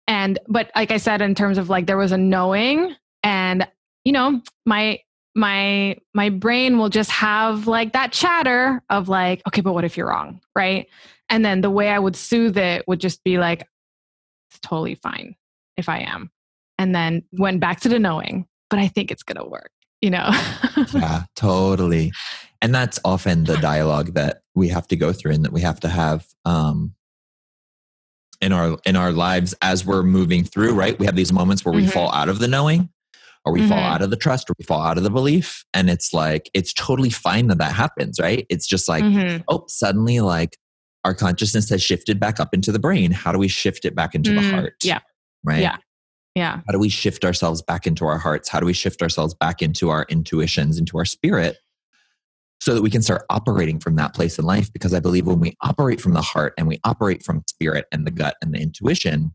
and, 0.07 0.39
but 0.49 0.71
like 0.75 0.91
I 0.91 0.97
said, 0.97 1.23
in 1.23 1.35
terms 1.35 1.59
of 1.59 1.69
like, 1.69 1.87
there 1.87 1.97
was 1.97 2.13
a 2.13 2.19
knowing 2.19 2.95
and, 3.23 3.67
you 4.05 4.13
know, 4.13 4.41
my, 4.67 4.99
my, 5.37 5.97
my 6.15 6.31
brain 6.31 6.79
will 6.79 6.89
just 6.89 7.11
have 7.11 7.67
like 7.67 7.93
that 7.93 8.13
chatter 8.13 8.83
of 8.91 9.09
like, 9.09 9.43
okay, 9.47 9.61
but 9.61 9.73
what 9.73 9.85
if 9.85 9.97
you're 9.97 10.09
wrong? 10.09 10.41
Right. 10.57 10.89
And 11.29 11.45
then 11.45 11.61
the 11.61 11.71
way 11.71 11.89
I 11.89 11.99
would 11.99 12.17
soothe 12.17 12.59
it 12.59 12.87
would 12.89 13.01
just 13.01 13.23
be 13.23 13.39
like, 13.39 13.69
it's 14.51 14.61
totally 14.61 14.97
fine 14.97 15.37
if 15.77 15.89
I 15.89 16.01
am. 16.01 16.31
And 16.79 16.95
then 16.95 17.23
went 17.33 17.61
back 17.61 17.81
to 17.81 17.89
the 17.89 17.99
knowing, 17.99 18.47
but 18.69 18.79
I 18.79 18.89
think 18.89 19.13
it's 19.13 19.23
going 19.23 19.37
to 19.37 19.49
work, 19.49 19.71
you 20.01 20.11
know? 20.11 20.31
yeah, 20.93 21.25
totally. 21.37 22.11
And 22.61 22.75
that's 22.75 22.99
often 23.05 23.45
the 23.45 23.57
dialogue 23.59 24.15
that 24.15 24.43
we 24.55 24.69
have 24.69 24.89
to 24.89 24.97
go 24.97 25.13
through 25.13 25.33
and 25.33 25.45
that 25.45 25.53
we 25.53 25.61
have 25.61 25.79
to 25.81 25.89
have 25.89 26.27
um, 26.45 26.95
in 28.41 28.53
our 28.53 28.79
in 28.85 28.97
our 28.97 29.13
lives 29.13 29.55
as 29.63 29.85
we're 29.85 30.03
moving 30.03 30.45
through. 30.45 30.75
Right, 30.75 30.99
we 30.99 31.07
have 31.07 31.17
these 31.17 31.33
moments 31.33 31.65
where 31.65 31.75
we 31.75 31.85
Mhm. 31.85 31.93
fall 31.93 32.13
out 32.13 32.29
of 32.29 32.39
the 32.39 32.49
knowing, 32.49 32.89
or 33.45 33.53
we 33.53 33.61
fall 33.67 33.79
Mhm. 33.79 33.91
out 33.95 34.03
of 34.03 34.11
the 34.11 34.17
trust, 34.17 34.49
or 34.51 34.55
we 34.59 34.65
fall 34.65 34.83
out 34.83 34.97
of 34.99 35.05
the 35.05 35.11
belief, 35.11 35.65
and 35.75 35.91
it's 35.91 36.13
like 36.13 36.51
it's 36.55 36.73
totally 36.73 37.11
fine 37.11 37.49
that 37.49 37.59
that 37.59 37.73
happens. 37.73 38.19
Right? 38.21 38.47
It's 38.49 38.67
just 38.67 38.89
like 38.89 39.05
Mhm. 39.05 39.45
oh, 39.49 39.65
suddenly 39.69 40.21
like 40.21 40.57
our 41.05 41.15
consciousness 41.15 41.71
has 41.71 41.83
shifted 41.83 42.21
back 42.21 42.39
up 42.41 42.53
into 42.53 42.71
the 42.73 42.79
brain. 42.79 43.11
How 43.11 43.33
do 43.33 43.39
we 43.39 43.49
shift 43.49 43.85
it 43.87 43.95
back 43.95 44.15
into 44.15 44.33
the 44.35 44.41
Mm, 44.41 44.51
heart? 44.53 44.75
yeah. 44.85 44.99
Right. 45.43 45.63
Yeah. 45.63 45.77
Yeah. 46.35 46.57
How 46.67 46.73
do 46.73 46.79
we 46.79 46.91
shift 46.91 47.25
ourselves 47.25 47.63
back 47.63 47.87
into 47.87 48.05
our 48.05 48.19
hearts? 48.19 48.51
How 48.51 48.61
do 48.61 48.67
we 48.67 48.75
shift 48.75 49.01
ourselves 49.03 49.35
back 49.35 49.63
into 49.63 49.89
our 49.89 50.05
intuitions, 50.11 50.79
into 50.79 50.99
our 50.99 51.07
spirit, 51.07 51.57
so 52.61 52.75
that 52.75 52.83
we 52.83 52.91
can 52.91 53.03
start 53.03 53.25
operating 53.31 53.79
from 53.81 53.95
that 53.97 54.15
place 54.15 54.39
in 54.39 54.45
life? 54.45 54.73
Because 54.73 54.93
I 54.95 55.01
believe 55.01 55.27
when 55.27 55.41
we 55.41 55.57
operate 55.63 56.01
from 56.01 56.13
the 56.13 56.23
heart 56.23 56.55
and 56.59 56.67
we 56.69 56.79
operate 56.85 57.23
from 57.25 57.43
spirit 57.49 57.87
and 57.93 58.07
the 58.07 58.11
gut 58.11 58.37
and 58.43 58.55
the 58.55 58.61
intuition, 58.61 59.35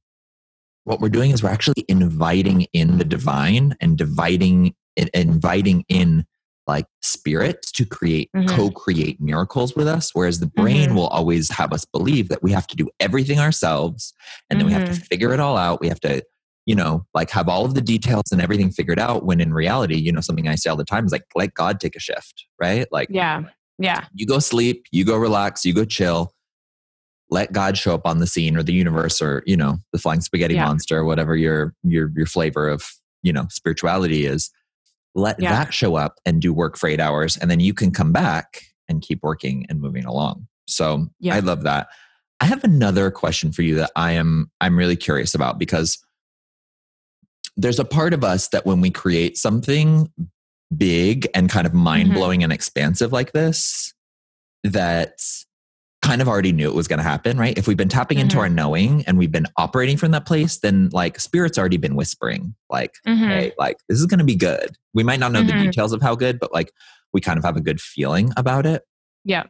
what 0.84 1.00
we're 1.00 1.10
doing 1.10 1.32
is 1.32 1.42
we're 1.42 1.50
actually 1.50 1.84
inviting 1.88 2.68
in 2.74 2.98
the 3.00 3.06
divine 3.06 3.76
and 3.82 3.98
dividing, 3.98 4.76
in- 4.96 5.10
inviting 5.14 5.84
in 5.90 6.26
like 6.68 6.86
spirits 7.04 7.72
to 7.72 7.86
create, 7.86 8.30
Mhm. 8.36 8.48
co-create 8.50 9.22
miracles 9.22 9.76
with 9.76 9.88
us. 9.88 10.10
Whereas 10.14 10.40
the 10.40 10.48
brain 10.48 10.92
Mhm. 10.92 10.96
will 10.96 11.08
always 11.08 11.50
have 11.52 11.72
us 11.72 11.86
believe 11.86 12.28
that 12.30 12.42
we 12.42 12.52
have 12.52 12.66
to 12.68 12.76
do 12.76 12.90
everything 13.00 13.40
ourselves 13.40 14.14
and 14.50 14.60
then 14.60 14.66
we 14.66 14.74
have 14.74 14.86
to 14.86 14.92
Mhm. 14.92 15.08
figure 15.08 15.32
it 15.32 15.40
all 15.40 15.58
out. 15.58 15.80
We 15.80 15.90
have 15.90 16.00
to 16.02 16.24
you 16.66 16.76
know, 16.76 17.06
like 17.14 17.30
have 17.30 17.48
all 17.48 17.64
of 17.66 17.76
the 17.76 17.82
details 17.82 18.24
and 18.32 18.42
everything 18.42 18.72
figured 18.72 19.00
out 19.00 19.26
when 19.26 19.40
in 19.40 19.54
reality, 19.54 19.96
you 19.98 20.12
know, 20.12 20.22
something 20.22 20.48
I 20.48 20.56
say 20.56 20.70
all 20.70 20.76
the 20.76 20.84
time 20.84 21.06
is 21.06 21.12
like, 21.12 21.24
let 21.36 21.54
God 21.54 21.80
take 21.80 21.96
a 21.96 22.00
shift, 22.00 22.46
right? 22.60 22.88
Like, 22.92 23.08
Yeah. 23.12 23.44
Yeah. 23.78 24.06
you 24.14 24.26
go 24.26 24.40
sleep, 24.40 24.86
you 24.92 25.04
go 25.06 25.16
relax, 25.18 25.64
you 25.66 25.74
go 25.74 25.86
chill, 25.86 26.32
let 27.30 27.52
God 27.52 27.78
show 27.78 27.94
up 27.94 28.06
on 28.06 28.20
the 28.20 28.28
scene 28.28 28.56
or 28.58 28.64
the 28.64 28.74
universe 28.74 29.22
or, 29.22 29.44
you 29.46 29.58
know, 29.58 29.78
the 29.92 30.00
flying 30.00 30.22
spaghetti 30.22 30.56
Yeah. 30.56 30.66
monster, 30.66 31.04
whatever 31.04 31.36
your, 31.36 31.74
your, 31.84 32.12
your 32.16 32.26
flavor 32.26 32.68
of, 32.70 32.84
you 33.24 33.34
know, 33.34 33.48
spirituality 33.50 34.26
is. 34.26 34.50
Let 35.14 35.40
Yeah. 35.40 35.52
that 35.52 35.74
show 35.74 35.96
up 35.96 36.16
and 36.26 36.42
do 36.42 36.54
work 36.54 36.78
for 36.78 36.88
eight 36.90 37.00
hours. 37.00 37.38
And 37.38 37.50
then 37.50 37.60
you 37.60 37.74
can 37.74 37.92
come 37.92 38.12
back 38.12 38.62
and 38.90 39.02
keep 39.02 39.22
working 39.24 39.66
and 39.70 39.80
moving 39.82 40.06
along. 40.06 40.48
So 40.68 41.08
Yeah. 41.20 41.36
I 41.36 41.40
love 41.40 41.64
that. 41.64 41.88
I 42.42 42.46
have 42.46 42.64
another 42.64 43.12
question 43.12 43.52
for 43.52 43.62
you 43.62 43.76
that 43.76 43.92
I 43.96 44.12
am, 44.12 44.52
I'm 44.62 44.78
really 44.78 44.96
curious 44.98 45.34
about 45.34 45.58
because 45.58 45.98
there's 47.58 47.80
a 47.80 47.86
part 47.86 48.14
of 48.14 48.24
us 48.24 48.50
that 48.50 48.66
when 48.66 48.82
we 48.82 48.90
create 48.92 49.38
something 49.38 50.12
big 50.76 51.28
and 51.34 51.50
kind 51.50 51.66
of 51.68 51.74
mind 51.74 52.14
blowing 52.14 52.44
and 52.44 52.52
expansive 52.52 53.12
like 53.14 53.32
this, 53.32 53.94
that 54.64 55.20
kind 56.02 56.22
of 56.22 56.28
already 56.28 56.52
knew 56.52 56.68
it 56.70 56.76
was 56.76 56.88
going 56.88 56.98
to 57.00 57.04
happen, 57.04 57.38
right? 57.38 57.58
If 57.58 57.68
we've 57.68 57.78
been 57.78 57.90
tapping 57.90 58.20
into 58.20 58.38
Mhm. 58.38 58.40
our 58.42 58.50
knowing 58.50 59.04
and 59.08 59.18
we've 59.18 59.32
been 59.32 59.48
operating 59.58 59.98
from 59.98 60.12
that 60.12 60.26
place, 60.26 60.60
then 60.60 60.90
like 60.92 61.20
spirit's 61.20 61.58
already 61.58 61.78
been 61.78 61.96
whispering, 61.96 62.54
like, 62.70 62.94
Mhm. 63.08 63.28
hey, 63.28 63.52
like 63.58 63.78
this 63.90 64.00
is 64.00 64.06
going 64.06 64.20
to 64.20 64.26
be 64.26 64.36
good. 64.36 64.76
We 64.94 65.04
might 65.04 65.20
not 65.20 65.32
know 65.32 65.42
the 65.42 65.54
Mhm. 65.54 65.64
details 65.64 65.94
of 65.94 66.02
how 66.02 66.14
good, 66.16 66.40
but 66.40 66.54
like 66.54 66.72
we 67.14 67.22
kind 67.22 67.38
of 67.40 67.44
have 67.46 67.58
a 67.58 67.62
good 67.62 67.80
feeling 67.82 68.32
about 68.38 68.66
it. 68.68 68.84
Yeah. 69.24 69.44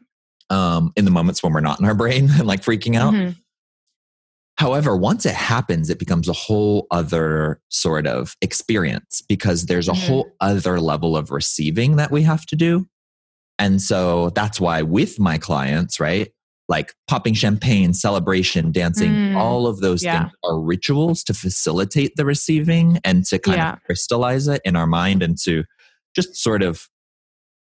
Um, 0.49 0.93
in 0.95 1.03
the 1.05 1.11
moments 1.11 1.41
when 1.43 1.51
we're 1.51 1.59
not 1.61 1.79
in 1.79 1.85
our 1.85 1.95
brain 1.95 2.29
and 2.37 2.45
like 2.47 2.61
freaking 2.61 2.95
out. 2.95 3.13
However, 4.57 4.95
once 4.95 5.25
it 5.25 5.35
happens, 5.35 5.89
it 5.89 5.99
becomes 5.99 6.29
a 6.29 6.33
whole 6.33 6.87
other 6.89 7.59
sort 7.69 8.07
of 8.07 8.35
experience 8.41 9.21
because 9.27 9.65
there's 9.65 9.89
a 9.89 9.93
Mhm. 9.93 10.07
whole 10.07 10.31
other 10.39 10.79
level 10.79 11.17
of 11.17 11.29
receiving 11.29 11.97
that 11.97 12.09
we 12.11 12.23
have 12.23 12.45
to 12.47 12.55
do. 12.55 12.87
And 13.59 13.81
so 13.81 14.29
that's 14.31 14.59
why 14.59 14.81
with 14.81 15.19
my 15.19 15.37
clients, 15.37 15.99
right? 15.99 16.31
Like 16.67 16.93
popping 17.07 17.33
champagne, 17.33 17.93
celebration, 17.93 18.71
dancing, 18.71 19.11
Mm, 19.11 19.35
all 19.35 19.67
of 19.67 19.81
those 19.81 20.03
yeah. 20.03 20.23
things 20.23 20.31
are 20.43 20.59
rituals 20.59 21.23
to 21.25 21.33
facilitate 21.33 22.15
the 22.15 22.25
receiving 22.25 22.99
and 23.03 23.25
to 23.25 23.37
kind 23.39 23.57
Yeah. 23.57 23.73
of 23.73 23.83
crystallize 23.83 24.47
it 24.47 24.61
in 24.65 24.75
our 24.75 24.87
mind 24.87 25.21
and 25.21 25.37
to 25.43 25.65
just 26.15 26.35
sort 26.35 26.63
of 26.63 26.87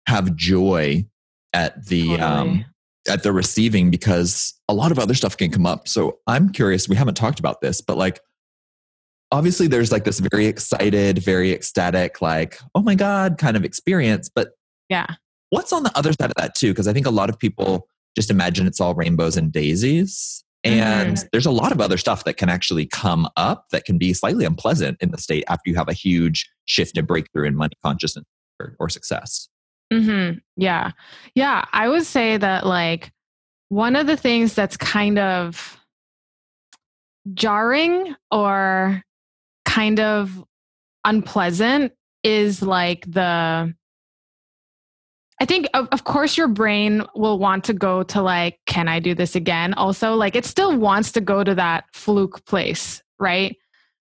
have 0.06 0.34
joy 0.36 1.04
at 1.52 1.86
the 1.86 2.18
um 2.20 2.48
Totally. 2.48 2.66
At 3.08 3.22
the 3.22 3.32
receiving 3.32 3.90
because 3.90 4.54
a 4.68 4.74
lot 4.74 4.92
of 4.92 4.98
other 4.98 5.14
stuff 5.14 5.36
can 5.36 5.50
come 5.50 5.66
up. 5.66 5.88
So 5.88 6.18
I'm 6.26 6.50
curious, 6.50 6.88
we 6.88 6.96
haven't 6.96 7.16
talked 7.16 7.38
about 7.38 7.60
this, 7.60 7.80
but 7.80 7.96
like 7.96 8.20
obviously 9.32 9.66
there's 9.66 9.92
like 9.92 10.04
this 10.04 10.18
very 10.18 10.46
excited, 10.46 11.18
very 11.18 11.52
ecstatic, 11.52 12.22
like, 12.22 12.58
oh 12.74 12.82
my 12.82 12.94
God 12.94 13.38
kind 13.38 13.56
of 13.56 13.64
experience. 13.64 14.28
But 14.28 14.50
Yeah. 14.88 15.06
what's 15.50 15.72
on 15.72 15.82
the 15.82 15.96
other 15.96 16.12
side 16.12 16.30
of 16.30 16.36
that 16.36 16.54
too? 16.54 16.72
Because 16.72 16.88
I 16.88 16.92
think 16.92 17.06
a 17.06 17.10
lot 17.10 17.28
of 17.28 17.38
people 17.38 17.88
just 18.16 18.30
imagine 18.30 18.66
it's 18.66 18.80
all 18.80 18.94
rainbows 18.94 19.36
and 19.36 19.52
daisies. 19.52 20.44
And 20.64 21.16
mm-hmm. 21.16 21.28
there's 21.30 21.46
a 21.46 21.52
lot 21.52 21.70
of 21.72 21.80
other 21.80 21.96
stuff 21.96 22.24
that 22.24 22.36
can 22.36 22.48
actually 22.48 22.86
come 22.86 23.28
up 23.36 23.66
that 23.70 23.84
can 23.84 23.96
be 23.96 24.12
slightly 24.12 24.44
unpleasant 24.44 24.98
in 25.00 25.12
the 25.12 25.18
state 25.18 25.44
after 25.48 25.70
you 25.70 25.76
have 25.76 25.88
a 25.88 25.92
huge 25.92 26.50
shift 26.64 26.98
and 26.98 27.06
breakthrough 27.06 27.46
in 27.46 27.54
money 27.54 27.74
consciousness 27.84 28.24
or, 28.58 28.74
or 28.80 28.88
success. 28.88 29.48
Hmm 29.92 30.30
Yeah. 30.56 30.92
Yeah. 31.34 31.64
I 31.72 31.88
would 31.88 32.04
say 32.04 32.36
that, 32.36 32.66
like, 32.66 33.12
one 33.68 33.96
of 33.96 34.06
the 34.06 34.16
things 34.16 34.54
that's 34.54 34.76
kind 34.76 35.18
of 35.18 35.78
jarring 37.34 38.14
or 38.30 39.02
kind 39.64 40.00
of 40.00 40.44
unpleasant 41.04 41.92
is 42.24 42.62
like 42.62 43.04
the. 43.10 43.74
I 45.40 45.44
think, 45.44 45.68
of, 45.72 45.86
of 45.92 46.02
course, 46.02 46.36
your 46.36 46.48
brain 46.48 47.04
will 47.14 47.38
want 47.38 47.64
to 47.64 47.72
go 47.72 48.02
to, 48.04 48.22
like, 48.22 48.58
can 48.66 48.88
I 48.88 48.98
do 48.98 49.14
this 49.14 49.36
again? 49.36 49.72
Also, 49.74 50.14
like, 50.14 50.34
it 50.34 50.44
still 50.44 50.76
wants 50.76 51.12
to 51.12 51.20
go 51.20 51.44
to 51.44 51.54
that 51.54 51.84
fluke 51.92 52.44
place, 52.44 53.02
right? 53.20 53.56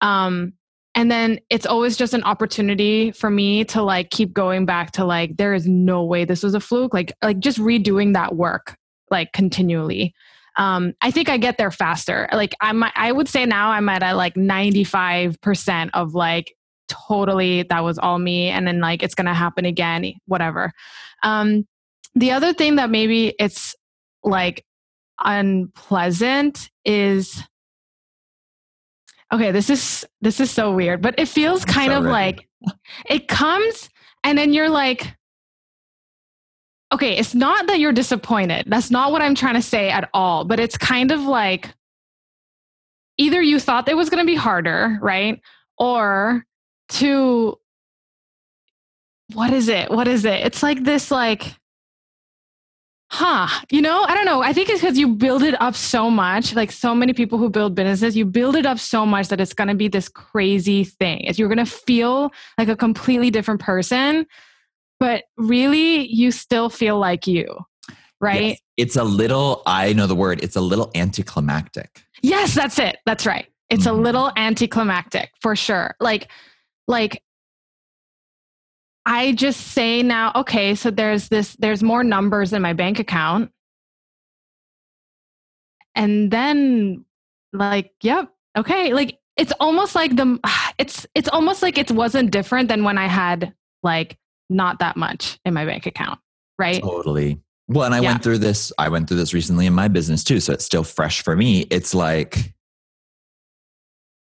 Um, 0.00 0.54
and 0.94 1.10
then 1.10 1.38
it's 1.50 1.66
always 1.66 1.96
just 1.96 2.14
an 2.14 2.24
opportunity 2.24 3.12
for 3.12 3.30
me 3.30 3.64
to 3.64 3.82
like 3.82 4.10
keep 4.10 4.32
going 4.32 4.66
back 4.66 4.92
to 4.92 5.04
like 5.04 5.36
there 5.36 5.54
is 5.54 5.66
no 5.66 6.04
way 6.04 6.24
this 6.24 6.42
was 6.42 6.54
a 6.54 6.60
fluke 6.60 6.92
like 6.92 7.12
like 7.22 7.38
just 7.38 7.58
redoing 7.58 8.14
that 8.14 8.36
work 8.36 8.76
like 9.10 9.32
continually. 9.32 10.14
Um 10.56 10.92
i 11.00 11.10
think 11.10 11.28
i 11.28 11.36
get 11.36 11.58
there 11.58 11.70
faster. 11.70 12.28
Like 12.32 12.54
i'm 12.60 12.82
i 12.94 13.12
would 13.12 13.28
say 13.28 13.46
now 13.46 13.70
i'm 13.70 13.88
at 13.88 14.02
a 14.02 14.14
like 14.14 14.34
95% 14.34 15.90
of 15.94 16.14
like 16.14 16.54
totally 16.88 17.62
that 17.64 17.84
was 17.84 17.98
all 17.98 18.18
me 18.18 18.48
and 18.48 18.66
then 18.66 18.80
like 18.80 19.02
it's 19.02 19.14
gonna 19.14 19.34
happen 19.34 19.64
again 19.64 20.12
whatever. 20.26 20.72
Um 21.22 21.66
the 22.14 22.32
other 22.32 22.52
thing 22.52 22.76
that 22.76 22.90
maybe 22.90 23.34
it's 23.38 23.76
like 24.24 24.64
unpleasant 25.22 26.70
is 26.84 27.42
okay 29.32 29.50
this 29.52 29.70
is 29.70 30.06
this 30.20 30.40
is 30.40 30.50
so 30.50 30.72
weird 30.72 31.00
but 31.02 31.14
it 31.18 31.28
feels 31.28 31.64
kind 31.64 31.92
so 31.92 31.98
of 31.98 32.04
ready. 32.04 32.12
like 32.12 32.48
it 33.08 33.28
comes 33.28 33.88
and 34.24 34.36
then 34.36 34.52
you're 34.52 34.68
like 34.68 35.16
okay 36.92 37.16
it's 37.16 37.34
not 37.34 37.66
that 37.68 37.78
you're 37.78 37.92
disappointed. 37.92 38.64
That's 38.66 38.90
not 38.90 39.12
what 39.12 39.22
i'm 39.22 39.34
trying 39.34 39.54
to 39.54 39.62
say 39.62 39.90
at 39.90 40.08
all 40.12 40.44
but 40.44 40.60
it's 40.60 40.76
kind 40.76 41.10
of 41.10 41.20
like 41.22 41.72
either 43.20 43.42
you 43.42 43.60
thought 43.60 43.88
it 43.88 43.96
was 43.96 44.08
going 44.08 44.22
to 44.22 44.26
be 44.26 44.34
harder 44.34 44.98
right? 45.02 45.40
Or 45.78 46.44
to 46.90 47.58
what 49.34 49.52
is 49.52 49.68
it? 49.68 49.90
What 49.90 50.08
is 50.08 50.24
it? 50.24 50.40
It's 50.40 50.62
like 50.62 50.82
this 50.82 51.10
like 51.10 51.54
huh. 53.10 53.48
You 53.70 53.82
know 53.82 54.04
i 54.04 54.14
don't 54.14 54.24
know. 54.24 54.42
I 54.42 54.52
think 54.52 54.68
it's 54.68 54.80
because 54.80 54.98
you 54.98 55.08
build 55.08 55.42
it 55.42 55.60
up 55.60 55.74
so 55.74 56.10
much 56.10 56.54
like 56.54 56.72
so 56.72 56.94
many 56.94 57.12
people 57.12 57.38
who 57.38 57.50
build 57.50 57.74
businesses 57.74 58.16
you 58.16 58.24
build 58.24 58.56
it 58.56 58.66
up 58.66 58.78
so 58.78 59.04
much 59.04 59.28
that 59.28 59.40
it's 59.40 59.52
going 59.52 59.68
to 59.68 59.74
be 59.74 59.88
this 59.88 60.08
crazy 60.08 60.84
thing. 60.84 61.24
You're 61.34 61.48
going 61.48 61.58
to 61.58 61.66
feel 61.66 62.32
like 62.58 62.68
a 62.68 62.76
completely 62.76 63.30
different 63.30 63.60
person 63.60 64.26
but 64.98 65.24
really 65.36 66.06
you 66.06 66.30
still 66.30 66.68
feel 66.68 66.98
like 66.98 67.26
you 67.26 67.46
right? 68.20 68.42
Yes. 68.42 68.58
it's 68.76 68.96
a 68.96 69.04
little 69.04 69.62
i 69.66 69.92
know 69.92 70.06
the 70.06 70.14
word 70.14 70.42
it's 70.42 70.56
a 70.56 70.60
little 70.60 70.90
anticlimactic. 70.94 72.02
Yes 72.22 72.54
that's 72.54 72.78
it. 72.78 72.98
That's 73.06 73.26
right. 73.26 73.46
It's 73.70 73.86
mm-hmm. 73.86 73.98
a 73.98 74.02
little 74.02 74.32
anticlimactic 74.36 75.30
for 75.40 75.56
sure. 75.56 75.94
Like 76.00 76.30
like 76.86 77.22
I 79.06 79.32
just 79.32 79.60
say 79.60 80.02
now, 80.02 80.32
okay, 80.34 80.74
so 80.74 80.90
there's 80.90 81.28
this, 81.28 81.56
there's 81.58 81.82
more 81.82 82.04
numbers 82.04 82.52
in 82.52 82.62
my 82.62 82.72
bank 82.72 82.98
account. 82.98 83.50
And 85.94 86.30
then 86.30 87.04
like, 87.52 87.92
yep, 88.02 88.30
okay. 88.56 88.92
Like 88.92 89.18
it's 89.36 89.52
almost 89.58 89.94
like 89.94 90.16
the 90.16 90.38
it's 90.78 91.06
it's 91.14 91.28
almost 91.28 91.62
like 91.62 91.78
it 91.78 91.90
wasn't 91.90 92.30
different 92.30 92.68
than 92.68 92.84
when 92.84 92.98
I 92.98 93.06
had 93.06 93.54
like 93.82 94.16
not 94.48 94.78
that 94.80 94.96
much 94.96 95.38
in 95.44 95.54
my 95.54 95.64
bank 95.64 95.86
account. 95.86 96.20
Right. 96.58 96.82
Totally. 96.82 97.40
Well, 97.68 97.84
and 97.84 97.94
I 97.94 98.00
yeah. 98.00 98.10
went 98.10 98.22
through 98.22 98.38
this, 98.38 98.72
I 98.78 98.88
went 98.88 99.08
through 99.08 99.16
this 99.16 99.32
recently 99.32 99.66
in 99.66 99.72
my 99.72 99.88
business 99.88 100.24
too. 100.24 100.40
So 100.40 100.52
it's 100.52 100.64
still 100.64 100.82
fresh 100.82 101.22
for 101.22 101.36
me. 101.36 101.60
It's 101.70 101.94
like 101.94 102.52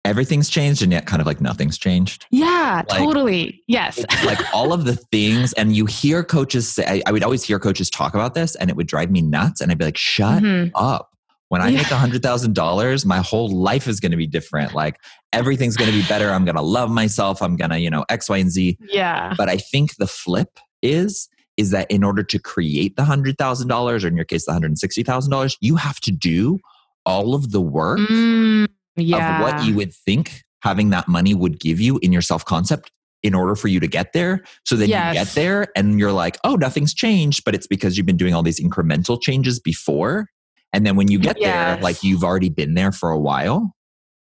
everything's 0.07 0.49
changed 0.49 0.81
and 0.81 0.91
yet 0.91 1.05
kind 1.05 1.21
of 1.21 1.27
like 1.27 1.41
nothing's 1.41 1.77
changed. 1.77 2.25
Yeah, 2.31 2.83
like, 2.89 2.99
totally. 2.99 3.63
Yes. 3.67 4.03
like 4.25 4.39
all 4.53 4.73
of 4.73 4.85
the 4.85 4.95
things, 4.95 5.53
and 5.53 5.75
you 5.75 5.85
hear 5.85 6.23
coaches 6.23 6.67
say, 6.67 6.85
I, 6.87 7.01
I, 7.05 7.11
would 7.11 7.23
always 7.23 7.43
hear 7.43 7.59
coaches 7.59 7.89
talk 7.89 8.13
about 8.13 8.33
this 8.33 8.55
and 8.55 8.69
it 8.69 8.75
would 8.75 8.87
drive 8.87 9.11
me 9.11 9.21
nuts. 9.21 9.61
And 9.61 9.71
I'd 9.71 9.77
be 9.77 9.85
like, 9.85 9.97
shut 9.97 10.41
mm-hmm. 10.41 10.69
up. 10.75 11.11
When 11.49 11.61
I 11.61 11.69
yeah. 11.69 11.77
make 11.77 11.91
a 11.91 11.95
hundred 11.95 12.23
thousand 12.23 12.55
dollars, 12.55 13.05
my 13.05 13.19
whole 13.19 13.49
life 13.49 13.87
is 13.87 13.99
going 13.99 14.11
to 14.11 14.17
be 14.17 14.27
different. 14.27 14.73
Like 14.73 14.99
everything's 15.31 15.77
going 15.77 15.89
to 15.89 15.97
be 15.97 16.05
better. 16.07 16.29
I'm 16.29 16.43
going 16.43 16.57
to 16.57 16.61
love 16.61 16.89
myself. 16.89 17.41
I'm 17.41 17.55
going 17.55 17.69
to, 17.69 17.79
you 17.79 17.89
know, 17.89 18.03
X, 18.09 18.29
Y, 18.29 18.37
and 18.37 18.51
Z. 18.51 18.77
Yeah. 18.89 19.33
But 19.37 19.47
I 19.47 19.57
think 19.57 19.95
the 19.95 20.07
flip 20.07 20.59
is, 20.81 21.29
is 21.55 21.71
that 21.71 21.89
in 21.89 22.03
order 22.03 22.21
to 22.23 22.39
create 22.39 22.97
the 22.97 23.05
hundred 23.05 23.37
thousand 23.37 23.69
dollars, 23.69 24.03
or 24.03 24.09
in 24.09 24.15
your 24.15 24.25
case, 24.25 24.45
the 24.45 24.51
hundred 24.51 24.67
and 24.67 24.79
sixty 24.79 25.03
thousand 25.03 25.31
dollars, 25.31 25.57
you 25.61 25.77
have 25.77 26.01
to 26.01 26.11
do 26.11 26.59
all 27.05 27.33
of 27.33 27.51
the 27.51 27.61
work. 27.61 27.99
Mm 27.99 28.67
yeah. 28.97 29.37
of 29.37 29.43
what 29.43 29.65
you 29.65 29.75
would 29.75 29.93
think 29.93 30.43
having 30.61 30.89
that 30.89 31.07
money 31.07 31.33
would 31.33 31.59
give 31.59 31.79
you 31.79 31.99
in 32.01 32.11
your 32.11 32.21
self 32.21 32.43
concept 32.45 32.91
in 33.23 33.33
order 33.33 33.55
for 33.55 33.67
you 33.67 33.79
to 33.79 33.87
get 33.87 34.13
there. 34.13 34.43
So 34.65 34.75
then 34.75 34.89
yes. 34.89 35.13
you 35.13 35.21
get 35.21 35.27
there 35.33 35.67
and 35.75 35.99
you're 35.99 36.11
like, 36.11 36.37
oh, 36.43 36.55
nothing's 36.55 36.93
changed, 36.93 37.43
but 37.45 37.55
it's 37.55 37.67
because 37.67 37.97
you've 37.97 38.05
been 38.05 38.17
doing 38.17 38.33
all 38.33 38.43
these 38.43 38.59
incremental 38.59 39.21
changes 39.21 39.59
before. 39.59 40.29
And 40.73 40.85
then 40.85 40.95
when 40.95 41.09
you 41.09 41.19
get 41.19 41.39
yes. 41.39 41.75
there, 41.75 41.83
like 41.83 42.03
you've 42.03 42.23
already 42.23 42.49
been 42.49 42.73
there 42.73 42.91
for 42.91 43.09
a 43.09 43.19
while. 43.19 43.73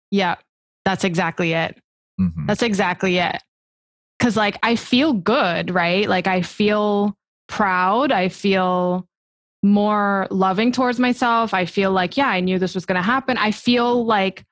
Yeah, 0.10 0.36
that's 0.84 1.04
exactly 1.04 1.54
it. 1.54 1.80
Mm-hmm. 2.20 2.48
That's 2.48 2.64
exactly 2.64 3.18
it. 3.18 3.42
Cause 4.20 4.36
like 4.36 4.58
I 4.62 4.76
feel 4.76 5.14
good, 5.14 5.74
right? 5.74 6.08
Like 6.08 6.28
I 6.28 6.42
feel 6.42 7.16
proud. 7.48 8.12
I 8.12 8.30
feel 8.30 9.08
more 9.64 10.28
loving 10.32 10.72
towards 10.72 11.00
myself. 11.00 11.54
I 11.54 11.66
feel 11.66 11.92
like, 11.92 12.18
yeah, 12.18 12.28
I 12.28 12.40
knew 12.40 12.60
this 12.60 12.76
was 12.76 12.86
going 12.86 12.98
to 12.98 13.02
happen. 13.02 13.38
I 13.38 13.52
feel 13.52 14.06
like 14.06 14.44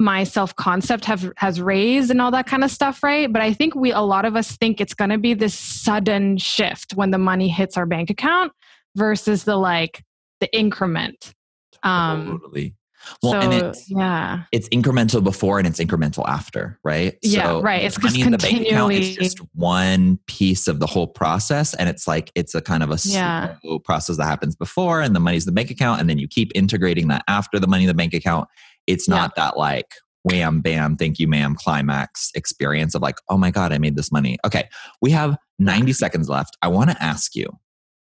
my 0.00 0.24
self 0.24 0.56
concept 0.56 1.04
have 1.04 1.30
has 1.36 1.60
raised 1.60 2.10
and 2.10 2.20
all 2.20 2.30
that 2.30 2.46
kind 2.46 2.64
of 2.64 2.70
stuff 2.70 3.02
right 3.02 3.32
but 3.32 3.42
i 3.42 3.52
think 3.52 3.74
we 3.74 3.92
a 3.92 4.00
lot 4.00 4.24
of 4.24 4.34
us 4.34 4.56
think 4.56 4.80
it's 4.80 4.94
going 4.94 5.10
to 5.10 5.18
be 5.18 5.34
this 5.34 5.54
sudden 5.54 6.38
shift 6.38 6.92
when 6.94 7.10
the 7.10 7.18
money 7.18 7.48
hits 7.48 7.76
our 7.76 7.86
bank 7.86 8.08
account 8.08 8.50
versus 8.96 9.44
the 9.44 9.56
like 9.56 10.02
the 10.40 10.52
increment 10.56 11.34
um 11.82 12.40
totally 12.40 12.74
well, 13.22 13.32
so, 13.32 13.40
and 13.40 13.52
it's, 13.52 13.90
yeah, 13.90 14.42
it's 14.52 14.68
incremental 14.68 15.22
before 15.22 15.58
and 15.58 15.66
it's 15.66 15.80
incremental 15.80 16.26
after, 16.28 16.78
right? 16.84 17.16
Yeah, 17.22 17.44
so 17.44 17.62
right. 17.62 17.82
It's 17.82 18.00
money 18.02 18.20
in 18.20 18.32
the 18.32 18.38
bank 18.38 18.66
account. 18.66 18.92
It's 18.92 19.16
just 19.16 19.38
one 19.54 20.18
piece 20.26 20.68
of 20.68 20.80
the 20.80 20.86
whole 20.86 21.06
process, 21.06 21.74
and 21.74 21.88
it's 21.88 22.06
like 22.06 22.30
it's 22.34 22.54
a 22.54 22.60
kind 22.60 22.82
of 22.82 22.90
a 22.90 22.98
yeah. 23.04 23.56
slow 23.62 23.78
process 23.78 24.16
that 24.18 24.24
happens 24.24 24.54
before, 24.54 25.00
and 25.00 25.16
the 25.16 25.20
money's 25.20 25.46
the 25.46 25.52
bank 25.52 25.70
account, 25.70 26.00
and 26.00 26.10
then 26.10 26.18
you 26.18 26.28
keep 26.28 26.52
integrating 26.54 27.08
that 27.08 27.24
after 27.26 27.58
the 27.58 27.66
money 27.66 27.84
in 27.84 27.88
the 27.88 27.94
bank 27.94 28.12
account, 28.12 28.48
it's 28.90 29.08
not 29.08 29.32
yeah. 29.36 29.44
that 29.44 29.56
like 29.56 29.94
wham, 30.22 30.60
bam, 30.60 30.96
thank 30.96 31.18
you, 31.18 31.26
ma'am, 31.26 31.54
climax 31.54 32.30
experience 32.34 32.94
of 32.94 33.02
like, 33.02 33.16
oh 33.28 33.38
my 33.38 33.50
God, 33.50 33.72
I 33.72 33.78
made 33.78 33.96
this 33.96 34.12
money. 34.12 34.38
Okay, 34.44 34.68
we 35.00 35.10
have 35.12 35.36
90 35.58 35.92
seconds 35.94 36.28
left. 36.28 36.56
I 36.62 36.68
want 36.68 36.90
to 36.90 37.02
ask 37.02 37.34
you. 37.34 37.48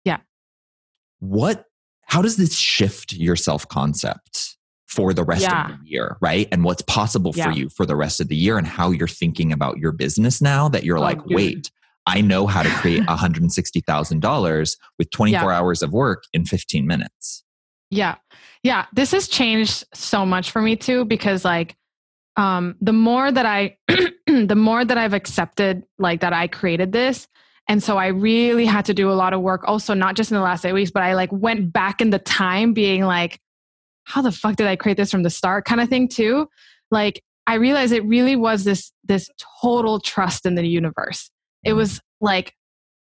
Yeah. 0.04 0.18
What, 1.18 1.64
how 2.02 2.22
does 2.22 2.36
this 2.36 2.56
shift 2.56 3.12
your 3.12 3.36
self 3.36 3.68
concept 3.68 4.56
for 4.86 5.12
the 5.12 5.24
rest 5.24 5.42
yeah. 5.42 5.72
of 5.72 5.80
the 5.80 5.90
year, 5.90 6.16
right? 6.20 6.48
And 6.52 6.64
what's 6.64 6.82
possible 6.82 7.32
for 7.32 7.50
you 7.50 7.68
for 7.68 7.84
the 7.84 7.96
rest 7.96 8.20
of 8.20 8.28
the 8.28 8.36
year 8.36 8.56
and 8.56 8.66
how 8.66 8.92
you're 8.92 9.08
thinking 9.08 9.52
about 9.52 9.78
your 9.78 9.92
business 9.92 10.40
now 10.40 10.68
that 10.68 10.84
you're 10.84 10.98
oh, 10.98 11.02
like, 11.02 11.18
dude. 11.24 11.36
wait, 11.36 11.70
I 12.06 12.20
know 12.20 12.46
how 12.46 12.62
to 12.62 12.70
create 12.70 13.02
$160,000 13.02 14.76
with 14.98 15.10
24 15.12 15.40
yeah. 15.40 15.58
hours 15.58 15.82
of 15.82 15.92
work 15.92 16.22
in 16.32 16.44
15 16.44 16.86
minutes. 16.86 17.44
Yeah. 17.90 18.16
Yeah. 18.66 18.86
This 18.92 19.12
has 19.12 19.28
changed 19.28 19.84
so 19.94 20.26
much 20.26 20.50
for 20.50 20.60
me 20.60 20.74
too, 20.74 21.04
because 21.04 21.44
like 21.44 21.76
um 22.36 22.74
the 22.80 22.92
more 22.92 23.30
that 23.30 23.46
I 23.46 23.76
the 24.26 24.56
more 24.56 24.84
that 24.84 24.98
I've 24.98 25.14
accepted 25.14 25.84
like 26.00 26.20
that 26.22 26.32
I 26.32 26.48
created 26.48 26.90
this. 26.90 27.28
And 27.68 27.80
so 27.80 27.96
I 27.96 28.08
really 28.08 28.66
had 28.66 28.84
to 28.86 28.94
do 28.94 29.08
a 29.08 29.14
lot 29.14 29.32
of 29.34 29.40
work 29.40 29.62
also, 29.68 29.94
not 29.94 30.16
just 30.16 30.32
in 30.32 30.36
the 30.36 30.42
last 30.42 30.66
eight 30.66 30.72
weeks, 30.72 30.90
but 30.90 31.04
I 31.04 31.14
like 31.14 31.30
went 31.30 31.72
back 31.72 32.00
in 32.00 32.10
the 32.10 32.18
time 32.18 32.72
being 32.72 33.04
like, 33.04 33.38
how 34.02 34.20
the 34.20 34.32
fuck 34.32 34.56
did 34.56 34.66
I 34.66 34.74
create 34.74 34.96
this 34.96 35.12
from 35.12 35.22
the 35.22 35.30
start 35.30 35.64
kind 35.64 35.80
of 35.80 35.88
thing 35.88 36.08
too? 36.08 36.48
Like 36.90 37.22
I 37.46 37.54
realized 37.54 37.92
it 37.92 38.04
really 38.04 38.34
was 38.34 38.64
this 38.64 38.90
this 39.04 39.30
total 39.62 40.00
trust 40.00 40.44
in 40.44 40.56
the 40.56 40.66
universe. 40.66 41.30
It 41.62 41.68
mm-hmm. 41.68 41.78
was 41.78 42.00
like 42.20 42.52